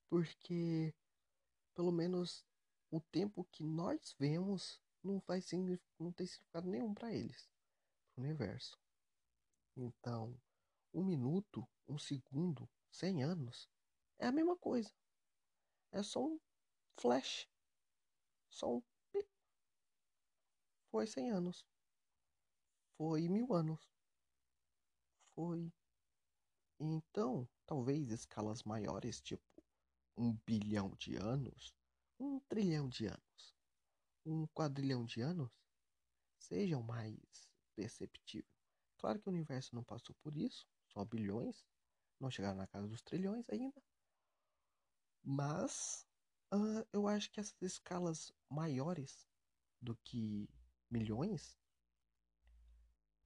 Porque, 0.10 0.94
pelo 1.74 1.94
menos, 1.94 2.46
o 2.92 3.00
tempo 3.00 3.46
que 3.54 3.64
nós 3.64 4.14
vemos 4.20 4.82
não, 5.02 5.22
faz, 5.22 5.50
não 5.98 6.12
tem 6.12 6.28
significado 6.28 6.68
nenhum 6.68 6.94
para 6.94 7.14
eles, 7.14 7.50
para 8.14 8.22
o 8.22 8.26
universo. 8.26 8.78
Então, 9.78 10.38
um 10.94 11.06
minuto, 11.06 11.66
um 11.88 11.98
segundo, 11.98 12.70
cem 12.92 13.24
anos 13.24 13.70
é 14.20 14.28
a 14.28 14.32
mesma 14.32 14.58
coisa. 14.58 14.94
É 15.94 16.04
só 16.04 16.22
um 16.22 16.38
flash. 16.98 17.48
Só 18.54 18.76
um. 18.76 18.82
Foi 20.92 21.08
100 21.08 21.32
anos. 21.32 21.66
Foi 22.96 23.28
mil 23.28 23.52
anos. 23.54 23.92
Foi. 25.36 25.74
Então, 26.80 27.50
talvez 27.66 28.12
escalas 28.12 28.62
maiores, 28.64 29.20
tipo 29.20 29.44
um 30.16 30.34
bilhão 30.46 30.92
de 31.00 31.16
anos, 31.16 31.74
um 32.20 32.40
trilhão 32.42 32.88
de 32.88 33.08
anos, 33.08 33.56
um 34.24 34.46
quadrilhão 34.48 35.04
de 35.04 35.22
anos, 35.22 35.52
sejam 36.38 36.84
mais 36.84 37.50
perceptíveis. 37.76 38.54
Claro 38.98 39.20
que 39.20 39.28
o 39.28 39.32
universo 39.32 39.74
não 39.74 39.84
passou 39.84 40.16
por 40.22 40.38
isso, 40.38 40.68
só 40.86 41.04
bilhões, 41.04 41.66
não 42.20 42.30
chegaram 42.30 42.58
na 42.58 42.68
casa 42.68 42.88
dos 42.88 43.02
trilhões 43.02 43.50
ainda, 43.50 43.82
mas 45.24 46.06
uh, 46.54 46.88
eu 46.94 47.08
acho 47.08 47.32
que 47.32 47.40
essas 47.40 47.62
escalas 47.62 48.32
maiores 48.50 49.28
do 49.82 49.96
que 49.98 50.48
milhões 50.90 51.58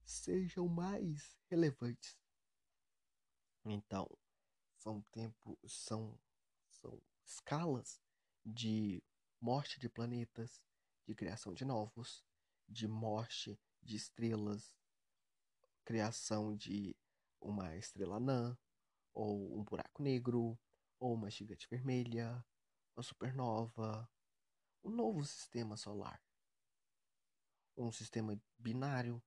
sejam 0.04 0.68
mais 0.68 1.38
relevantes. 1.50 2.18
Então, 3.66 4.08
são 4.78 5.02
tempo, 5.12 5.60
são, 5.68 6.18
são 6.70 7.02
escalas 7.26 8.02
de 8.46 9.04
morte 9.42 9.80
de 9.80 9.90
planetas, 9.90 10.64
de 11.06 11.14
criação 11.14 11.54
de 11.54 11.66
novos, 11.66 12.24
de 12.68 12.88
morte 12.88 13.60
de 13.82 13.98
estrelas, 13.98 14.74
criação 15.84 16.56
de 16.56 16.96
uma 17.42 17.76
estrela 17.76 18.18
anã 18.18 18.58
ou 19.14 19.60
um 19.60 19.64
buraco 19.64 20.02
negro, 20.02 20.58
ou 21.00 21.14
uma 21.14 21.30
gigante 21.30 21.68
vermelha, 21.70 22.44
uma 22.98 23.04
supernova, 23.04 24.10
um 24.84 24.89
novo 24.89 25.24
sistema 25.24 25.77
solar, 25.77 26.20
um 27.77 27.92
sistema 27.92 28.42
binário, 28.58 29.22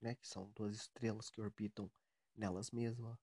né, 0.00 0.14
que 0.14 0.28
são 0.28 0.48
duas 0.52 0.76
estrelas 0.76 1.28
que 1.28 1.40
orbitam 1.40 1.90
nelas 2.36 2.70
mesmas. 2.70 3.18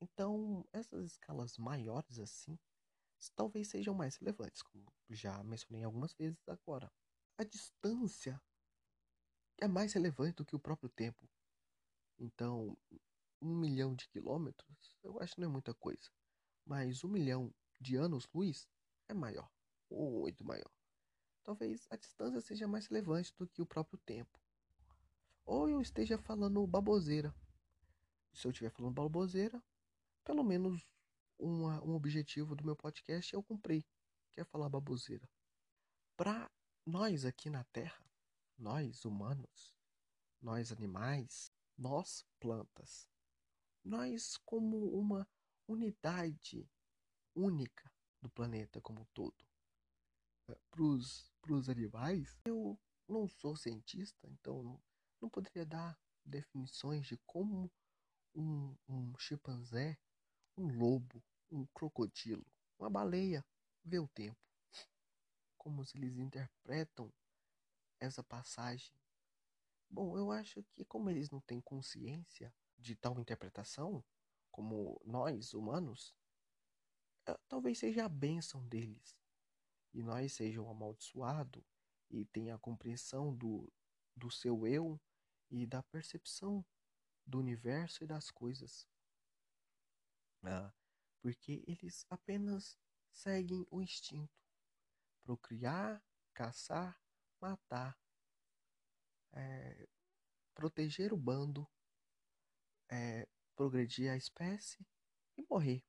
Então, 0.00 0.66
essas 0.72 1.04
escalas 1.04 1.58
maiores 1.58 2.18
assim, 2.18 2.58
talvez 3.36 3.68
sejam 3.68 3.94
mais 3.94 4.16
relevantes, 4.16 4.62
como 4.62 4.90
já 5.10 5.42
mencionei 5.44 5.84
algumas 5.84 6.14
vezes 6.14 6.48
agora. 6.48 6.90
A 7.36 7.44
distância 7.44 8.40
é 9.60 9.68
mais 9.68 9.92
relevante 9.92 10.36
do 10.36 10.46
que 10.46 10.56
o 10.56 10.60
próprio 10.60 10.88
tempo. 10.88 11.28
Então, 12.18 12.78
um 13.42 13.54
milhão 13.54 13.94
de 13.94 14.08
quilômetros, 14.08 14.96
eu 15.02 15.20
acho 15.20 15.34
que 15.34 15.40
não 15.40 15.48
é 15.48 15.52
muita 15.52 15.74
coisa 15.74 16.10
mas 16.68 17.02
um 17.02 17.08
milhão 17.08 17.52
de 17.80 17.96
anos-luz 17.96 18.68
é 19.08 19.14
maior, 19.14 19.50
muito 19.90 20.44
maior. 20.44 20.70
Talvez 21.42 21.86
a 21.90 21.96
distância 21.96 22.40
seja 22.40 22.68
mais 22.68 22.86
relevante 22.86 23.34
do 23.38 23.46
que 23.46 23.62
o 23.62 23.66
próprio 23.66 23.98
tempo. 24.00 24.38
Ou 25.46 25.68
eu 25.68 25.80
esteja 25.80 26.18
falando 26.18 26.66
baboseira. 26.66 27.34
Se 28.34 28.46
eu 28.46 28.50
estiver 28.50 28.70
falando 28.70 28.94
baboseira, 28.94 29.62
pelo 30.24 30.44
menos 30.44 30.86
uma, 31.38 31.82
um 31.82 31.94
objetivo 31.94 32.54
do 32.54 32.64
meu 32.64 32.76
podcast 32.76 33.32
eu 33.32 33.42
cumpri, 33.42 33.86
que 34.32 34.40
é 34.40 34.44
falar 34.44 34.68
baboseira. 34.68 35.26
Para 36.16 36.50
nós 36.84 37.24
aqui 37.24 37.48
na 37.48 37.64
Terra, 37.64 38.04
nós 38.58 39.04
humanos, 39.04 39.74
nós 40.42 40.70
animais, 40.70 41.50
nós 41.76 42.26
plantas, 42.38 43.08
nós 43.84 44.36
como 44.44 44.98
uma 44.98 45.26
unidade 45.66 46.68
única 47.38 47.90
do 48.20 48.28
planeta 48.28 48.80
como 48.80 49.00
um 49.00 49.06
todo. 49.14 49.46
Para 50.70 50.82
os 50.82 51.68
animais, 51.68 52.36
eu 52.44 52.78
não 53.06 53.28
sou 53.28 53.56
cientista, 53.56 54.28
então 54.28 54.62
não, 54.62 54.82
não 55.20 55.28
poderia 55.30 55.64
dar 55.64 55.98
definições 56.24 57.06
de 57.06 57.16
como 57.18 57.70
um, 58.34 58.76
um 58.88 59.18
chimpanzé, 59.18 59.96
um 60.56 60.66
lobo, 60.66 61.22
um 61.50 61.64
crocodilo, 61.66 62.46
uma 62.78 62.90
baleia 62.90 63.44
vê 63.84 63.98
o 63.98 64.08
tempo. 64.08 64.38
Como 65.56 65.82
eles 65.94 66.16
interpretam 66.16 67.12
essa 68.00 68.22
passagem. 68.22 68.92
Bom, 69.90 70.16
eu 70.18 70.30
acho 70.30 70.62
que 70.74 70.84
como 70.84 71.08
eles 71.10 71.30
não 71.30 71.40
têm 71.40 71.60
consciência 71.60 72.54
de 72.78 72.94
tal 72.94 73.18
interpretação, 73.18 74.04
como 74.50 75.00
nós, 75.04 75.54
humanos, 75.54 76.14
talvez 77.48 77.78
seja 77.78 78.04
a 78.04 78.08
bênção 78.08 78.66
deles. 78.66 79.16
E 79.92 80.02
nós 80.02 80.32
sejam 80.32 80.68
amaldiçoados 80.68 81.64
e 82.10 82.24
tenha 82.26 82.54
a 82.54 82.58
compreensão 82.58 83.34
do, 83.34 83.70
do 84.14 84.30
seu 84.30 84.66
eu 84.66 85.00
e 85.50 85.66
da 85.66 85.82
percepção 85.82 86.64
do 87.26 87.38
universo 87.38 88.04
e 88.04 88.06
das 88.06 88.30
coisas. 88.30 88.86
Ah, 90.42 90.72
porque 91.20 91.64
eles 91.66 92.06
apenas 92.08 92.78
seguem 93.10 93.66
o 93.70 93.82
instinto: 93.82 94.32
procriar, 95.22 96.02
caçar, 96.32 97.00
matar, 97.40 97.98
é, 99.32 99.88
proteger 100.54 101.12
o 101.12 101.16
bando, 101.16 101.68
é, 102.88 103.28
progredir 103.54 104.10
a 104.10 104.16
espécie 104.16 104.86
e 105.36 105.44
morrer. 105.48 105.84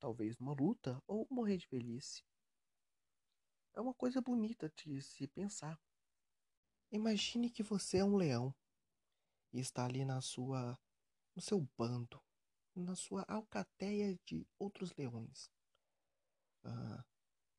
Talvez 0.00 0.36
numa 0.38 0.54
luta 0.54 1.00
ou 1.06 1.28
morrer 1.30 1.58
de 1.58 1.68
velhice. 1.68 2.24
É 3.74 3.80
uma 3.80 3.94
coisa 3.94 4.20
bonita 4.20 4.68
de 4.70 5.00
se 5.02 5.28
pensar. 5.28 5.78
Imagine 6.90 7.50
que 7.50 7.62
você 7.62 7.98
é 7.98 8.04
um 8.04 8.16
leão 8.16 8.52
e 9.52 9.60
está 9.60 9.84
ali 9.84 10.04
na 10.04 10.20
sua 10.20 10.76
no 11.36 11.40
seu 11.40 11.60
bando, 11.78 12.20
na 12.74 12.96
sua 12.96 13.24
alcateia 13.28 14.18
de 14.26 14.46
outros 14.58 14.92
leões, 14.96 15.48
ah, 16.64 17.04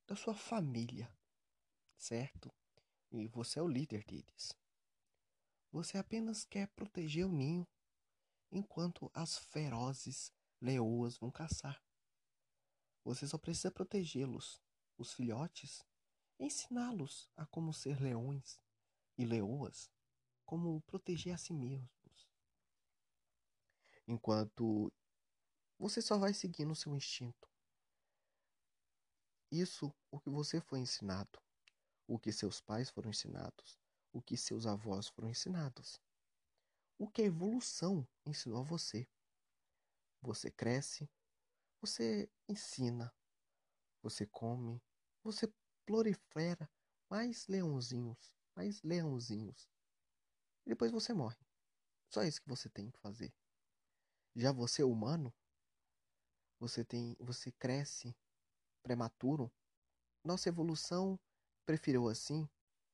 da 0.05 0.15
sua 0.15 0.35
família, 0.35 1.09
certo? 1.97 2.51
E 3.11 3.27
você 3.27 3.59
é 3.59 3.61
o 3.61 3.67
líder 3.67 4.03
deles. 4.03 4.51
Você 5.71 5.97
apenas 5.97 6.43
quer 6.43 6.67
proteger 6.69 7.25
o 7.25 7.31
ninho 7.31 7.65
enquanto 8.51 9.09
as 9.13 9.37
ferozes 9.37 10.33
leoas 10.59 11.17
vão 11.17 11.31
caçar. 11.31 11.81
Você 13.03 13.27
só 13.27 13.37
precisa 13.37 13.71
protegê-los, 13.71 14.61
os 14.97 15.13
filhotes, 15.13 15.83
ensiná-los 16.39 17.29
a 17.35 17.45
como 17.45 17.73
ser 17.73 17.99
leões 17.99 18.59
e 19.17 19.25
leoas, 19.25 19.91
como 20.45 20.81
proteger 20.81 21.33
a 21.33 21.37
si 21.37 21.53
mesmos. 21.53 22.29
Enquanto 24.07 24.91
você 25.79 26.01
só 26.01 26.17
vai 26.17 26.33
seguindo 26.33 26.71
o 26.71 26.75
seu 26.75 26.95
instinto. 26.95 27.49
Isso 29.51 29.93
o 30.11 30.19
que 30.19 30.29
você 30.29 30.61
foi 30.61 30.79
ensinado, 30.79 31.41
o 32.07 32.19
que 32.19 32.31
seus 32.31 32.61
pais 32.61 32.89
foram 32.89 33.09
ensinados, 33.09 33.79
o 34.13 34.21
que 34.21 34.37
seus 34.37 34.65
avós 34.65 35.07
foram 35.07 35.29
ensinados, 35.29 35.99
o 36.97 37.09
que 37.09 37.23
a 37.23 37.25
evolução 37.25 38.07
ensinou 38.25 38.59
a 38.59 38.63
você. 38.63 39.07
Você 40.21 40.51
cresce, 40.51 41.09
você 41.81 42.29
ensina, 42.47 43.13
você 44.03 44.25
come, 44.27 44.81
você 45.23 45.51
prolifera 45.85 46.69
mais 47.09 47.47
leãozinhos, 47.47 48.37
mais 48.55 48.81
leãozinhos. 48.83 49.67
E 50.65 50.69
depois 50.69 50.91
você 50.91 51.11
morre. 51.13 51.37
Só 52.09 52.23
isso 52.23 52.41
que 52.41 52.47
você 52.47 52.69
tem 52.69 52.91
que 52.91 52.99
fazer. 52.99 53.33
Já 54.35 54.51
você 54.51 54.83
humano, 54.83 55.33
você 56.59 56.85
tem, 56.85 57.15
você 57.19 57.51
cresce 57.51 58.15
prematuro. 58.83 59.51
Nossa 60.23 60.49
evolução 60.49 61.19
preferiu 61.65 62.07
assim 62.07 62.47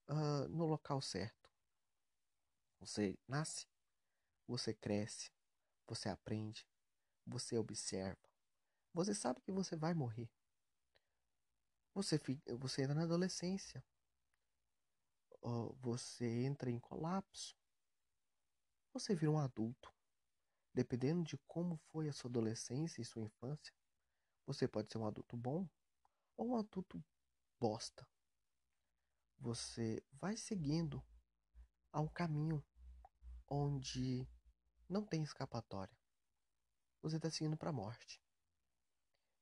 uh, 0.09 0.47
no 0.49 0.65
local 0.65 1.01
certo. 1.01 1.51
Você 2.79 3.17
nasce, 3.27 3.67
você 4.47 4.73
cresce, 4.73 5.31
você 5.85 6.09
aprende, 6.09 6.65
você 7.25 7.57
observa. 7.57 8.26
Você 8.97 9.13
sabe 9.13 9.39
que 9.41 9.51
você 9.51 9.75
vai 9.75 9.93
morrer. 9.93 10.27
Você, 11.93 12.19
você 12.57 12.81
entra 12.81 12.95
na 12.95 13.03
adolescência. 13.03 13.85
Você 15.81 16.25
entra 16.25 16.71
em 16.71 16.79
colapso. 16.79 17.55
Você 18.91 19.13
vira 19.13 19.29
um 19.29 19.37
adulto. 19.37 19.93
Dependendo 20.73 21.23
de 21.23 21.37
como 21.45 21.77
foi 21.91 22.09
a 22.09 22.11
sua 22.11 22.27
adolescência 22.27 22.99
e 22.99 23.05
sua 23.05 23.21
infância, 23.21 23.71
você 24.47 24.67
pode 24.67 24.91
ser 24.91 24.97
um 24.97 25.05
adulto 25.05 25.37
bom 25.37 25.69
ou 26.35 26.53
um 26.53 26.57
adulto 26.57 26.99
bosta. 27.59 28.03
Você 29.37 30.03
vai 30.13 30.35
seguindo 30.35 31.05
a 31.91 32.01
um 32.01 32.07
caminho 32.07 32.65
onde 33.47 34.27
não 34.89 35.05
tem 35.05 35.21
escapatória. 35.21 35.95
Você 37.03 37.17
está 37.17 37.29
seguindo 37.29 37.55
para 37.55 37.69
a 37.69 37.73
morte. 37.73 38.19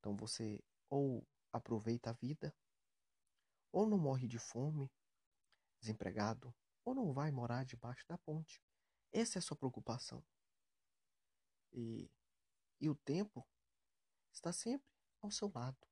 Então 0.06 0.16
você 0.16 0.64
ou 0.88 1.28
aproveita 1.52 2.12
a 2.12 2.14
vida, 2.14 2.56
ou 3.72 3.90
não 3.90 3.98
morre 3.98 4.28
de 4.28 4.38
fome, 4.38 4.94
desempregado, 5.80 6.54
ou 6.84 6.94
não 6.94 7.12
vai 7.12 7.32
morar 7.32 7.66
debaixo 7.66 8.06
da 8.08 8.16
ponte. 8.16 8.62
Essa 9.12 9.40
é 9.40 9.40
a 9.40 9.42
sua 9.42 9.58
preocupação. 9.58 10.24
E, 11.74 12.08
e 12.80 12.88
o 12.88 12.94
tempo 12.94 13.44
está 14.32 14.54
sempre 14.54 14.88
ao 15.24 15.32
seu 15.32 15.52
lado, 15.52 15.88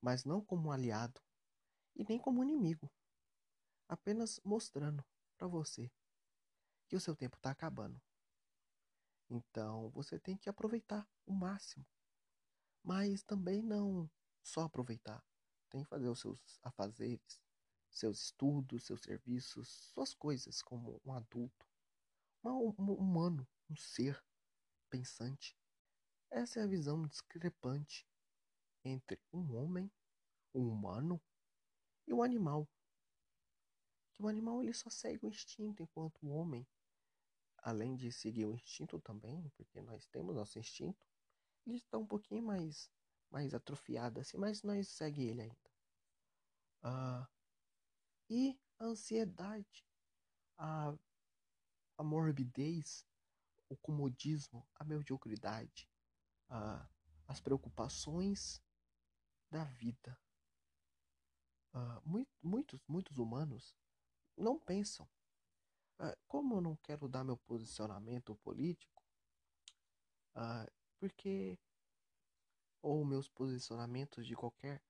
mas 0.00 0.24
não 0.24 0.42
como 0.42 0.68
um 0.68 0.72
aliado 0.72 1.20
e 1.94 2.04
nem 2.04 2.18
como 2.18 2.40
um 2.40 2.44
inimigo, 2.44 2.90
apenas 3.86 4.40
mostrando 4.42 5.04
para 5.36 5.46
você 5.46 5.92
que 6.88 6.96
o 6.96 7.00
seu 7.00 7.14
tempo 7.14 7.36
está 7.36 7.50
acabando. 7.50 8.00
Então 9.28 9.90
você 9.90 10.18
tem 10.18 10.38
que 10.38 10.48
aproveitar 10.48 11.06
o 11.26 11.34
máximo, 11.34 11.84
mas 12.84 13.22
também 13.22 13.62
não 13.62 14.08
só 14.42 14.62
aproveitar. 14.62 15.24
Tem 15.70 15.82
que 15.82 15.88
fazer 15.88 16.08
os 16.08 16.20
seus 16.20 16.58
afazeres, 16.62 17.42
seus 17.90 18.20
estudos, 18.20 18.84
seus 18.84 19.00
serviços, 19.00 19.68
suas 19.92 20.14
coisas 20.14 20.62
como 20.62 21.00
um 21.04 21.12
adulto, 21.12 21.66
um, 22.44 22.74
um 22.78 22.92
humano, 22.92 23.48
um 23.70 23.76
ser 23.76 24.22
pensante. 24.90 25.56
Essa 26.30 26.60
é 26.60 26.62
a 26.64 26.66
visão 26.66 27.06
discrepante 27.06 28.06
entre 28.84 29.18
um 29.32 29.56
homem, 29.56 29.90
um 30.54 30.68
humano 30.68 31.20
e 32.06 32.12
um 32.12 32.22
animal. 32.22 32.68
Que 34.12 34.22
o 34.22 34.28
animal 34.28 34.62
ele 34.62 34.74
só 34.74 34.90
segue 34.90 35.24
o 35.24 35.28
instinto, 35.28 35.82
enquanto 35.82 36.22
o 36.22 36.30
homem, 36.30 36.66
além 37.58 37.96
de 37.96 38.12
seguir 38.12 38.44
o 38.44 38.54
instinto 38.54 39.00
também, 39.00 39.48
porque 39.56 39.80
nós 39.80 40.06
temos 40.06 40.36
nosso 40.36 40.58
instinto, 40.58 41.04
ele 41.66 41.76
está 41.76 41.98
um 41.98 42.06
pouquinho 42.06 42.42
mais 42.42 42.90
mais 43.30 43.52
atrofiado 43.52 44.20
assim, 44.20 44.36
mas 44.36 44.62
nós 44.62 44.88
segue 44.88 45.24
ele 45.24 45.42
ainda. 45.42 45.70
Uh, 46.84 47.26
e 48.30 48.56
a 48.78 48.84
ansiedade, 48.84 49.84
a, 50.56 50.94
a 51.98 52.04
morbidez, 52.04 53.04
o 53.68 53.76
comodismo, 53.76 54.64
a 54.76 54.84
mediocridade, 54.84 55.88
uh, 56.48 56.88
as 57.26 57.40
preocupações 57.40 58.62
da 59.50 59.64
vida. 59.64 60.16
Uh, 61.74 62.08
muito, 62.08 62.30
muitos, 62.40 62.80
muitos 62.86 63.18
humanos 63.18 63.74
não 64.36 64.60
pensam. 64.60 65.08
Uh, 65.98 66.16
como 66.28 66.56
eu 66.56 66.60
não 66.60 66.76
quero 66.76 67.08
dar 67.08 67.24
meu 67.24 67.36
posicionamento 67.36 68.36
político, 68.36 69.02
uh, 70.36 70.70
porque 71.04 71.58
ou 72.80 73.04
meus 73.04 73.28
posicionamentos 73.28 74.26
de 74.26 74.34
qualquer 74.34 74.82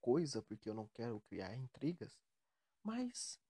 coisa, 0.00 0.40
porque 0.40 0.68
eu 0.68 0.74
não 0.74 0.86
quero 0.86 1.20
criar 1.22 1.56
intrigas, 1.56 2.16
mas 2.84 3.40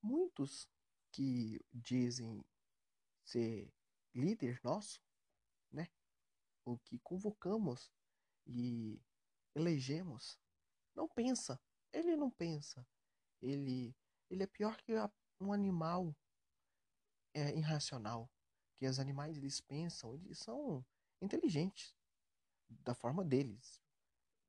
muitos 0.00 0.68
que 1.10 1.60
dizem 1.72 2.44
ser 3.24 3.74
líder 4.14 4.60
nosso, 4.62 5.02
né? 5.72 5.88
O 6.64 6.78
que 6.78 7.00
convocamos 7.00 7.90
e 8.46 9.02
elegemos, 9.52 10.38
não 10.94 11.08
pensa. 11.08 11.60
Ele 11.92 12.14
não 12.14 12.30
pensa. 12.30 12.86
Ele 13.42 13.92
ele 14.30 14.44
é 14.44 14.46
pior 14.46 14.80
que 14.80 14.92
um 15.40 15.52
animal 15.52 16.14
é, 17.34 17.52
irracional. 17.56 18.30
Que 18.76 18.86
os 18.86 19.00
animais 19.00 19.36
eles 19.36 19.60
pensam, 19.60 20.14
eles 20.14 20.38
são 20.38 20.84
inteligentes 21.24 21.94
da 22.68 22.94
forma 22.94 23.24
deles. 23.24 23.82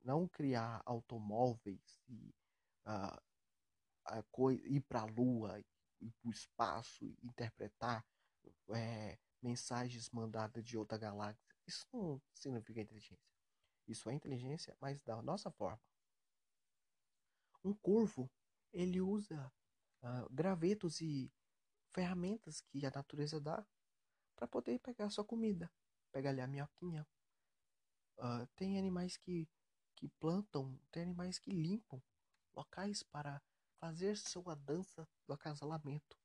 Não 0.04 0.28
criar 0.28 0.82
automóveis 0.86 2.00
e 2.08 2.34
uh, 2.86 3.22
a 4.06 4.24
ir 4.66 4.82
para 4.82 5.02
a 5.02 5.06
lua, 5.06 5.60
ir 5.60 6.12
para 6.12 6.30
o 6.30 6.32
espaço, 6.32 7.06
interpretar 7.24 8.06
é, 8.70 9.18
mensagens 9.42 10.10
mandadas 10.12 10.64
de 10.64 10.78
outra 10.78 10.98
galáxia. 10.98 11.56
Isso 11.68 11.88
não 11.92 12.22
significa 12.34 12.82
inteligência. 12.82 13.20
Isso 13.88 14.10
é 14.10 14.14
inteligência, 14.14 14.76
mas 14.80 15.02
da 15.02 15.22
nossa 15.22 15.52
forma. 15.52 15.82
Um 17.64 17.74
corvo, 17.74 18.30
ele 18.72 19.02
usa 19.02 19.52
uh, 20.04 20.30
gravetos 20.32 21.02
e 21.02 21.32
ferramentas 21.92 22.62
que 22.62 22.86
a 22.86 22.92
natureza 22.92 23.40
dá 23.40 23.66
para 24.36 24.48
poder 24.48 24.80
pegar 24.80 25.10
sua 25.10 25.24
comida. 25.24 25.72
Pegar 26.16 26.30
ali 26.30 26.40
a 26.40 26.48
minhoquinha. 26.48 27.06
Uh, 28.18 28.48
tem 28.56 28.80
animais 28.80 29.18
que, 29.18 29.50
que 29.94 30.08
plantam, 30.08 30.80
tem 30.90 31.04
animais 31.04 31.38
que 31.38 31.52
limpam 31.52 32.02
locais 32.56 33.04
para 33.04 33.42
fazer 33.82 34.16
sua 34.16 34.56
dança 34.56 35.06
do 35.28 35.34
acasalamento. 35.34 36.18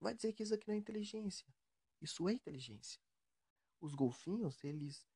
Vai 0.00 0.12
dizer 0.12 0.32
que 0.32 0.42
isso 0.42 0.52
aqui 0.52 0.66
não 0.66 0.74
é 0.74 0.78
inteligência. 0.78 1.46
Isso 2.00 2.28
é 2.28 2.32
inteligência. 2.32 3.00
Os 3.80 3.94
golfinhos, 3.94 4.64
eles, 4.64 5.06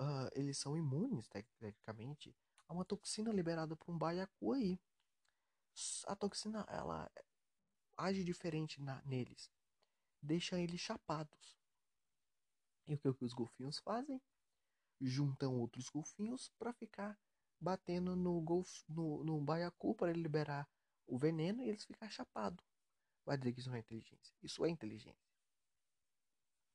uh, 0.00 0.30
eles 0.34 0.56
são 0.56 0.74
imunes, 0.74 1.28
tecnicamente, 1.28 2.34
a 2.66 2.72
uma 2.72 2.82
toxina 2.82 3.30
liberada 3.30 3.76
por 3.76 3.92
um 3.92 3.98
baiacu 3.98 4.54
aí. 4.54 4.80
A 6.06 6.16
toxina, 6.16 6.64
ela 6.66 7.12
age 7.94 8.24
diferente 8.24 8.80
na, 8.80 9.02
neles. 9.02 9.52
Deixa 10.22 10.58
eles 10.58 10.80
chapados. 10.80 11.61
E 12.86 12.94
o 12.94 13.14
que, 13.14 13.24
os 13.24 13.32
golfinhos 13.32 13.78
fazem? 13.78 14.20
Juntam 15.00 15.58
outros 15.58 15.88
golfinhos 15.88 16.50
para 16.58 16.72
ficar 16.72 17.18
batendo 17.60 18.16
no, 18.16 18.40
golf, 18.40 18.82
no, 18.88 19.22
no 19.24 19.40
baiacu 19.40 19.94
para 19.94 20.10
ele 20.10 20.22
liberar 20.22 20.68
o 21.06 21.18
veneno 21.18 21.62
e 21.62 21.68
eles 21.68 21.84
ficar 21.84 22.10
chapados. 22.10 22.64
Vai 23.24 23.36
dizer 23.38 23.52
que 23.52 23.60
isso 23.60 23.68
não 23.68 23.76
é 23.76 23.80
inteligência. 23.80 24.34
Isso 24.42 24.64
é 24.64 24.68
inteligência. 24.68 25.32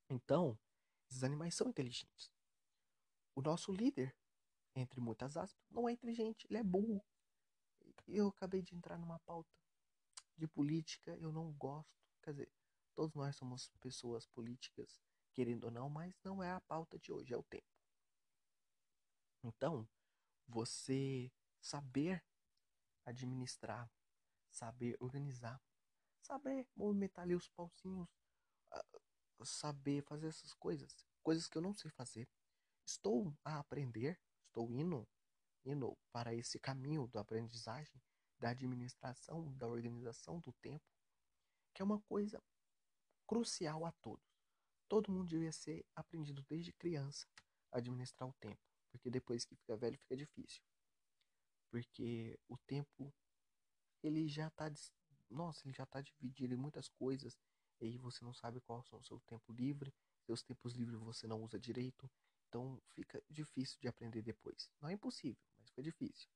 Então, 0.10 0.58
esses 1.10 1.24
animais 1.24 1.56
são 1.56 1.70
inteligentes. 1.70 2.32
O 3.36 3.42
nosso 3.42 3.72
líder, 3.72 4.16
entre 4.76 5.00
muitas 5.00 5.36
aspas, 5.38 5.62
não 5.70 5.88
é 5.88 5.92
inteligente, 5.92 6.48
ele 6.50 6.60
é 6.60 6.64
burro. 6.64 7.04
Eu 8.08 8.30
acabei 8.30 8.62
de 8.62 8.76
entrar 8.76 8.98
numa 8.98 9.20
pauta 9.20 9.52
de 10.38 10.48
política, 10.48 11.18
eu 11.18 11.32
não 11.32 11.52
gosto. 11.54 11.92
Quer 12.22 12.32
dizer, 12.32 12.52
todos 12.96 13.16
nós 13.16 13.36
somos 13.36 13.70
pessoas 13.82 14.26
políticas, 14.28 15.02
querendo 15.38 15.66
ou 15.66 15.72
não, 15.72 15.88
mas 15.88 16.20
não 16.24 16.42
é 16.42 16.50
a 16.50 16.60
pauta 16.62 16.98
de 16.98 17.12
hoje, 17.12 17.32
é 17.32 17.38
o 17.38 17.44
tempo. 17.44 17.72
Então, 19.44 19.88
você 20.48 21.32
saber 21.62 22.26
administrar, 23.06 23.88
saber 24.50 24.98
organizar, 25.00 25.62
saber 26.24 26.68
movimentar 26.76 27.24
ali 27.24 27.36
os 27.36 27.48
pauzinhos, 27.50 28.10
ah, 28.72 28.84
saber 29.44 30.02
fazer 30.06 30.28
essas 30.28 30.56
coisas, 30.56 31.06
coisas 31.22 31.48
que 31.48 31.56
eu 31.56 31.62
não 31.62 31.76
sei 31.76 31.92
fazer. 31.92 32.28
Estou 32.84 33.32
a 33.46 33.60
aprender, 33.60 34.20
estou 34.48 34.72
indo, 34.72 35.08
indo 35.64 35.96
para 36.12 36.34
esse 36.34 36.60
caminho 36.60 37.08
da 37.10 37.22
aprendizagem, 37.22 38.02
da 38.40 38.50
administração, 38.50 39.54
da 39.56 39.68
organização 39.68 40.40
do 40.40 40.52
tempo, 40.54 40.84
que 41.76 41.82
é 41.84 41.86
uma 41.86 42.02
coisa 42.02 42.42
crucial 43.28 43.86
a 43.86 43.92
todos. 44.02 44.27
Todo 44.88 45.12
mundo 45.12 45.28
devia 45.28 45.52
ser 45.52 45.86
aprendido 45.96 46.42
desde 46.44 46.72
criança 46.74 47.28
a 47.72 47.78
administrar 47.78 48.30
o 48.30 48.34
tempo, 48.34 48.62
porque 48.90 49.10
depois 49.10 49.46
que 49.46 49.56
fica 49.56 49.76
velho 49.76 49.98
fica 49.98 50.16
difícil. 50.16 50.62
Porque 51.70 52.40
o 52.48 52.58
tempo 52.58 53.14
ele 54.02 54.28
já 54.28 54.48
está 54.48 54.72
nossa, 55.30 55.68
ele 55.68 55.74
já 55.74 55.84
está 55.84 56.02
dividido 56.02 56.54
em 56.54 56.58
muitas 56.58 56.88
coisas 56.88 57.38
e 57.80 57.86
aí 57.86 57.98
você 57.98 58.24
não 58.24 58.34
sabe 58.34 58.60
qual 58.62 58.84
são 58.84 59.00
o 59.00 59.04
seu 59.04 59.20
tempo 59.22 59.52
livre, 59.52 59.94
seus 60.26 60.42
tempos 60.42 60.74
livres 60.74 61.00
você 61.00 61.28
não 61.28 61.44
usa 61.44 61.60
direito, 61.60 62.10
então 62.48 62.82
fica 62.88 63.22
difícil 63.30 63.78
de 63.80 63.88
aprender 63.88 64.22
depois. 64.22 64.70
Não 64.82 64.90
é 64.90 64.94
impossível, 64.94 65.42
mas 65.58 65.70
fica 65.70 65.84
difícil. 65.84 66.30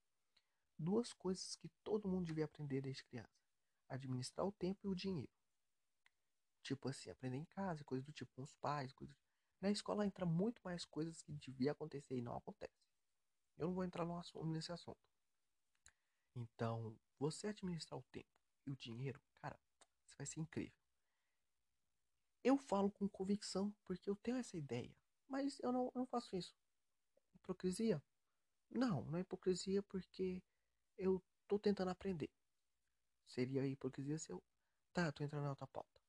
Duas 0.77 1.13
coisas 1.13 1.55
que 1.55 1.69
todo 1.83 2.07
mundo 2.07 2.25
devia 2.25 2.45
aprender 2.45 2.81
desde 2.81 3.03
criança: 3.03 3.41
administrar 3.87 4.45
o 4.45 4.51
tempo 4.51 4.79
e 4.83 4.87
o 4.89 4.95
dinheiro. 4.95 5.31
Tipo 6.63 6.89
assim, 6.89 7.09
aprender 7.09 7.37
em 7.37 7.45
casa, 7.45 7.83
coisas 7.83 8.05
do 8.05 8.11
tipo 8.11 8.31
com 8.35 8.43
os 8.43 8.53
pais, 8.55 8.93
coisas 8.93 9.15
na 9.61 9.69
escola 9.69 10.05
entra 10.05 10.25
muito 10.25 10.59
mais 10.63 10.83
coisas 10.83 11.21
que 11.21 11.31
devia 11.33 11.71
acontecer 11.71 12.17
e 12.17 12.21
não 12.21 12.35
acontece. 12.35 12.81
Eu 13.57 13.67
não 13.67 13.75
vou 13.75 13.83
entrar 13.83 14.03
no 14.03 14.17
assunto, 14.17 14.47
nesse 14.47 14.71
assunto. 14.71 14.99
Então, 16.35 16.97
você 17.19 17.47
administrar 17.47 17.99
o 17.99 18.03
tempo 18.11 18.27
e 18.65 18.71
o 18.71 18.75
dinheiro, 18.75 19.21
cara, 19.35 19.59
isso 20.03 20.15
vai 20.17 20.25
ser 20.25 20.39
incrível. 20.39 20.75
Eu 22.43 22.57
falo 22.57 22.89
com 22.89 23.07
convicção 23.07 23.71
porque 23.83 24.09
eu 24.09 24.15
tenho 24.15 24.37
essa 24.37 24.57
ideia, 24.57 24.95
mas 25.27 25.59
eu 25.59 25.71
não, 25.71 25.85
eu 25.93 25.99
não 25.99 26.07
faço 26.07 26.35
isso. 26.35 26.55
Hipocrisia? 27.35 28.01
Não, 28.67 29.05
não 29.05 29.17
é 29.17 29.21
hipocrisia 29.21 29.83
porque 29.83 30.41
eu 30.97 31.23
tô 31.47 31.59
tentando 31.59 31.91
aprender. 31.91 32.31
Seria 33.27 33.67
hipocrisia 33.67 34.17
se 34.17 34.31
eu. 34.31 34.41
Tá, 34.91 35.11
tô 35.11 35.23
entrando 35.23 35.43
na 35.43 35.51
outra 35.51 35.67
pauta. 35.67 36.00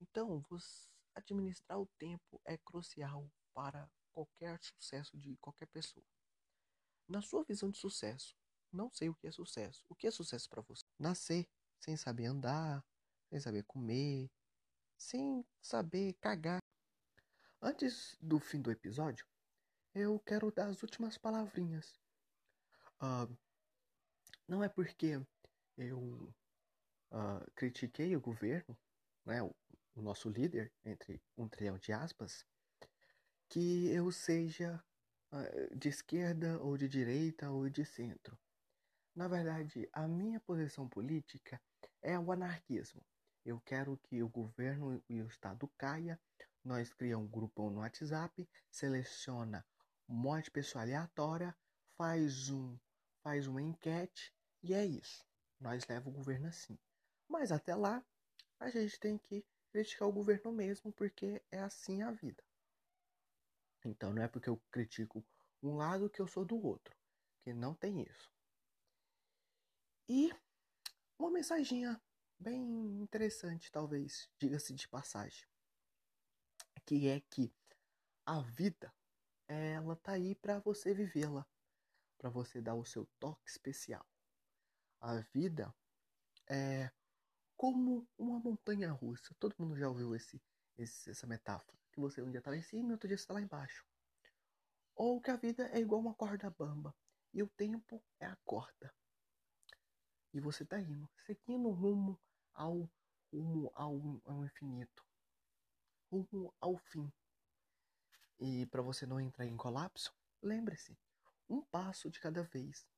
Então, 0.00 0.42
administrar 1.14 1.78
o 1.78 1.86
tempo 1.98 2.40
é 2.44 2.56
crucial 2.56 3.30
para 3.52 3.90
qualquer 4.12 4.58
sucesso 4.62 5.16
de 5.16 5.36
qualquer 5.36 5.66
pessoa. 5.66 6.04
Na 7.06 7.20
sua 7.20 7.44
visão 7.44 7.70
de 7.70 7.78
sucesso, 7.78 8.36
não 8.72 8.90
sei 8.90 9.08
o 9.08 9.14
que 9.14 9.26
é 9.26 9.32
sucesso. 9.32 9.84
O 9.88 9.94
que 9.94 10.06
é 10.06 10.10
sucesso 10.10 10.48
para 10.48 10.62
você? 10.62 10.84
Nascer 10.98 11.48
sem 11.78 11.96
saber 11.96 12.26
andar, 12.26 12.84
sem 13.28 13.40
saber 13.40 13.64
comer, 13.64 14.30
sem 14.96 15.44
saber 15.60 16.14
cagar. 16.14 16.60
Antes 17.60 18.16
do 18.20 18.38
fim 18.38 18.60
do 18.60 18.70
episódio, 18.70 19.26
eu 19.94 20.18
quero 20.20 20.52
dar 20.52 20.68
as 20.68 20.82
últimas 20.82 21.18
palavrinhas. 21.18 22.00
Uh, 23.02 23.36
não 24.46 24.62
é 24.62 24.68
porque 24.68 25.20
eu 25.76 25.98
uh, 27.10 27.50
critiquei 27.54 28.14
o 28.14 28.20
governo, 28.20 28.76
né, 29.24 29.38
o, 30.00 30.02
nosso 30.02 30.28
líder, 30.28 30.72
entre 30.84 31.22
um 31.36 31.48
trilhão 31.48 31.78
de 31.78 31.92
aspas, 31.92 32.44
que 33.48 33.88
eu 33.88 34.10
seja 34.10 34.82
uh, 35.32 35.76
de 35.76 35.88
esquerda 35.88 36.58
ou 36.60 36.76
de 36.76 36.88
direita 36.88 37.50
ou 37.50 37.68
de 37.68 37.84
centro. 37.84 38.38
Na 39.14 39.28
verdade, 39.28 39.88
a 39.92 40.08
minha 40.08 40.40
posição 40.40 40.88
política 40.88 41.60
é 42.02 42.18
o 42.18 42.32
anarquismo. 42.32 43.04
Eu 43.44 43.60
quero 43.60 43.96
que 43.98 44.22
o 44.22 44.28
governo 44.28 45.02
e 45.08 45.20
o 45.20 45.26
Estado 45.26 45.68
caia. 45.76 46.20
Nós 46.64 46.92
criamos 46.92 47.26
um 47.26 47.30
grupo 47.30 47.70
no 47.70 47.80
WhatsApp, 47.80 48.48
seleciona 48.70 49.64
um 50.08 50.14
monte 50.14 50.44
de 50.44 50.50
pessoa 50.50 50.82
aleatória, 50.82 51.56
faz 51.96 52.50
um 52.50 52.78
faz 53.22 53.46
uma 53.46 53.60
enquete 53.60 54.34
e 54.62 54.72
é 54.74 54.84
isso. 54.84 55.24
Nós 55.58 55.86
levamos 55.86 56.14
o 56.14 56.18
governo 56.18 56.48
assim. 56.48 56.78
Mas 57.28 57.52
até 57.52 57.74
lá, 57.74 58.04
a 58.58 58.70
gente 58.70 58.98
tem 58.98 59.18
que 59.18 59.44
criticar 59.72 60.08
o 60.08 60.12
governo 60.12 60.52
mesmo, 60.52 60.92
porque 60.92 61.42
é 61.50 61.60
assim 61.60 62.02
a 62.02 62.10
vida. 62.10 62.42
Então 63.84 64.12
não 64.12 64.22
é 64.22 64.28
porque 64.28 64.48
eu 64.48 64.60
critico 64.70 65.24
um 65.62 65.76
lado 65.76 66.10
que 66.10 66.20
eu 66.20 66.26
sou 66.26 66.44
do 66.44 66.62
outro, 66.62 66.94
que 67.42 67.52
não 67.52 67.74
tem 67.74 68.02
isso. 68.02 68.30
E 70.08 70.30
uma 71.18 71.30
mensaginha 71.30 72.00
bem 72.38 72.60
interessante, 73.00 73.70
talvez, 73.70 74.28
diga-se 74.38 74.74
de 74.74 74.88
passagem, 74.88 75.46
que 76.84 77.08
é 77.08 77.20
que 77.20 77.52
a 78.26 78.40
vida 78.40 78.92
ela 79.46 79.96
tá 79.96 80.12
aí 80.12 80.34
para 80.34 80.58
você 80.60 80.94
vivê-la, 80.94 81.46
para 82.18 82.30
você 82.30 82.60
dar 82.60 82.74
o 82.74 82.84
seu 82.84 83.06
toque 83.18 83.48
especial. 83.48 84.06
A 85.00 85.16
vida 85.32 85.74
é 86.48 86.90
como 87.60 88.08
uma 88.16 88.40
montanha 88.40 88.90
russa. 88.90 89.36
Todo 89.38 89.54
mundo 89.58 89.76
já 89.76 89.86
ouviu 89.86 90.14
esse, 90.14 90.42
esse 90.78 91.10
essa 91.10 91.26
metáfora, 91.26 91.78
que 91.92 92.00
você 92.00 92.22
um 92.22 92.30
dia 92.30 92.40
tá 92.40 92.50
lá 92.50 92.56
em 92.56 92.62
cima 92.62 92.88
e 92.88 92.92
outro 92.92 93.06
dia 93.06 93.16
está 93.16 93.34
lá 93.34 93.42
embaixo. 93.42 93.84
Ou 94.96 95.20
que 95.20 95.30
a 95.30 95.36
vida 95.36 95.68
é 95.68 95.78
igual 95.78 96.00
uma 96.00 96.14
corda 96.14 96.48
bamba 96.48 96.96
e 97.34 97.42
o 97.42 97.46
tempo 97.46 98.02
é 98.18 98.24
a 98.24 98.36
corda. 98.46 98.90
E 100.32 100.40
você 100.40 100.62
está 100.62 100.80
indo, 100.80 101.06
seguindo 101.26 101.68
rumo 101.68 102.18
ao 102.54 102.90
rumo 103.30 103.70
ao, 103.74 104.22
ao 104.24 104.42
infinito, 104.46 105.04
rumo 106.10 106.54
ao 106.62 106.78
fim. 106.78 107.12
E 108.38 108.64
para 108.68 108.80
você 108.80 109.04
não 109.04 109.20
entrar 109.20 109.44
em 109.44 109.58
colapso, 109.58 110.14
lembre-se, 110.40 110.98
um 111.46 111.60
passo 111.60 112.10
de 112.10 112.20
cada 112.20 112.42
vez. 112.42 112.88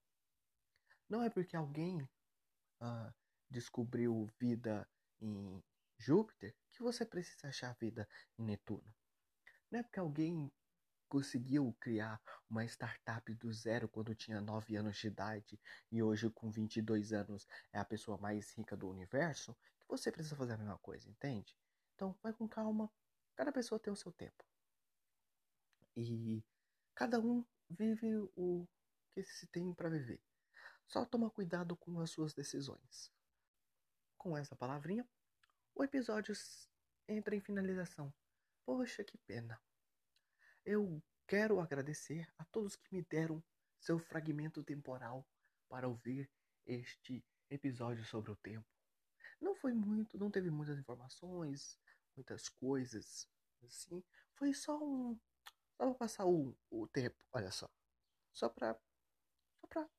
Não 1.09 1.21
é 1.21 1.29
porque 1.29 1.57
alguém 1.57 2.09
ah, 2.79 3.13
descobriu 3.53 4.29
vida 4.39 4.89
em 5.21 5.63
Júpiter 5.99 6.57
que 6.73 6.83
você 6.83 7.05
precisa 7.05 7.49
achar 7.49 7.75
vida 7.75 8.09
em 8.39 8.45
Netuno. 8.45 8.93
Não 9.71 9.81
é 9.81 9.83
porque 9.83 10.01
alguém 10.01 10.51
conseguiu 11.09 11.77
criar 11.79 12.21
uma 12.49 12.65
startup 12.65 13.35
do 13.35 13.53
zero 13.53 13.87
quando 13.87 14.15
tinha 14.15 14.41
9 14.41 14.77
anos 14.77 14.97
de 14.97 15.07
idade 15.07 15.61
e 15.91 16.03
hoje 16.03 16.31
com 16.31 16.51
22 16.51 17.13
anos 17.13 17.47
é 17.71 17.79
a 17.79 17.85
pessoa 17.85 18.17
mais 18.17 18.51
rica 18.53 18.75
do 18.75 18.89
universo, 18.89 19.55
que 19.81 19.87
você 19.87 20.11
precisa 20.11 20.35
fazer 20.35 20.55
a 20.55 20.59
mesma 20.59 20.79
coisa, 20.79 21.09
entende? 21.11 21.55
Então, 21.95 22.17
vai 22.23 22.33
com 22.33 22.49
calma. 22.49 22.91
Cada 23.37 23.53
pessoa 23.53 23.79
tem 23.79 23.93
o 23.93 23.97
seu 23.97 24.11
tempo. 24.11 24.43
E 25.95 26.43
cada 26.95 27.21
um 27.21 27.45
vive 27.69 28.17
o 28.35 28.67
que 29.13 29.23
se 29.23 29.47
tem 29.49 29.75
para 29.75 29.91
viver. 29.91 30.21
Só 30.87 31.05
toma 31.05 31.31
cuidado 31.31 31.77
com 31.77 32.01
as 32.01 32.11
suas 32.11 32.33
decisões. 32.33 33.13
Com 34.23 34.39
essa 34.39 34.55
palavrinha, 34.55 35.05
o 35.75 35.83
episódio 35.83 36.33
entra 37.09 37.35
em 37.35 37.41
finalização. 37.41 38.15
Poxa, 38.65 39.03
que 39.03 39.19
pena. 39.19 39.61
Eu 40.65 41.03
quero 41.27 41.59
agradecer 41.59 42.33
a 42.39 42.45
todos 42.45 42.77
que 42.77 42.95
me 42.95 43.03
deram 43.03 43.43
seu 43.81 43.99
fragmento 43.99 44.63
temporal 44.63 45.27
para 45.69 45.89
ouvir 45.89 46.31
este 46.65 47.25
episódio 47.51 48.05
sobre 48.05 48.31
o 48.31 48.37
tempo. 48.37 48.65
Não 49.41 49.57
foi 49.57 49.73
muito, 49.73 50.17
não 50.17 50.31
teve 50.31 50.51
muitas 50.51 50.79
informações, 50.79 51.77
muitas 52.15 52.49
coisas 52.49 53.29
assim. 53.65 54.05
Foi 54.37 54.55
só 54.55 54.79
um. 54.81 55.19
Só 55.77 55.87
pra 55.87 55.95
passar 55.95 56.27
o, 56.27 56.57
o 56.71 56.87
tempo, 56.87 57.19
olha 57.33 57.51
só. 57.51 57.69
Só 58.33 58.49
pra. 58.49 58.81
Só 59.61 59.67
pra 59.67 59.91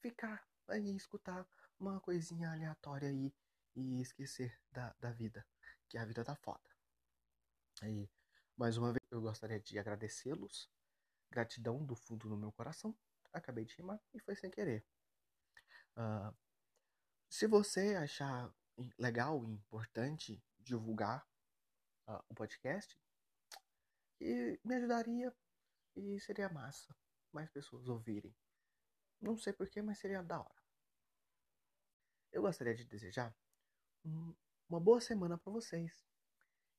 ficar 0.00 0.48
aí, 0.66 0.96
escutar 0.96 1.46
uma 1.78 2.00
coisinha 2.00 2.50
aleatória 2.50 3.08
aí 3.08 3.34
e 3.74 4.00
esquecer 4.00 4.58
da, 4.72 4.94
da 5.00 5.10
vida. 5.10 5.46
Que 5.88 5.96
a 5.98 6.04
vida 6.04 6.24
tá 6.24 6.34
foda. 6.34 6.68
Aí, 7.80 8.10
mais 8.56 8.76
uma 8.76 8.92
vez, 8.92 9.04
eu 9.10 9.20
gostaria 9.20 9.60
de 9.60 9.78
agradecê-los. 9.78 10.70
Gratidão 11.30 11.84
do 11.84 11.94
fundo 11.94 12.28
do 12.28 12.36
meu 12.36 12.52
coração. 12.52 12.96
Acabei 13.32 13.64
de 13.64 13.74
rimar 13.76 14.00
e 14.14 14.20
foi 14.20 14.34
sem 14.34 14.50
querer. 14.50 14.84
Uh, 15.96 16.34
se 17.28 17.46
você 17.46 17.94
achar 17.94 18.52
legal 18.98 19.44
e 19.44 19.52
importante 19.52 20.42
divulgar 20.58 21.26
uh, 22.08 22.24
o 22.28 22.34
podcast, 22.34 22.98
e 24.20 24.58
me 24.64 24.74
ajudaria 24.74 25.34
e 25.94 26.18
seria 26.20 26.48
massa 26.48 26.94
mais 27.32 27.50
pessoas 27.50 27.88
ouvirem. 27.88 28.34
Não 29.20 29.36
sei 29.36 29.52
porquê, 29.52 29.82
mas 29.82 29.98
seria 29.98 30.22
da 30.22 30.40
hora. 30.40 30.57
Eu 32.38 32.42
gostaria 32.42 32.72
de 32.72 32.84
desejar 32.84 33.36
um, 34.04 34.32
uma 34.70 34.78
boa 34.78 35.00
semana 35.00 35.36
para 35.36 35.52
vocês. 35.52 36.06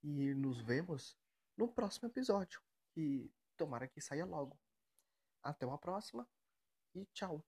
E 0.02 0.34
nos 0.34 0.62
vemos 0.62 1.18
no 1.58 1.68
próximo 1.68 2.08
episódio. 2.08 2.62
E 2.96 3.30
tomara 3.58 3.86
que 3.86 4.00
saia 4.00 4.26
logo. 4.26 4.58
Até 5.44 5.66
uma 5.66 5.78
próxima 5.78 6.26
e 6.96 7.06
tchau. 7.08 7.46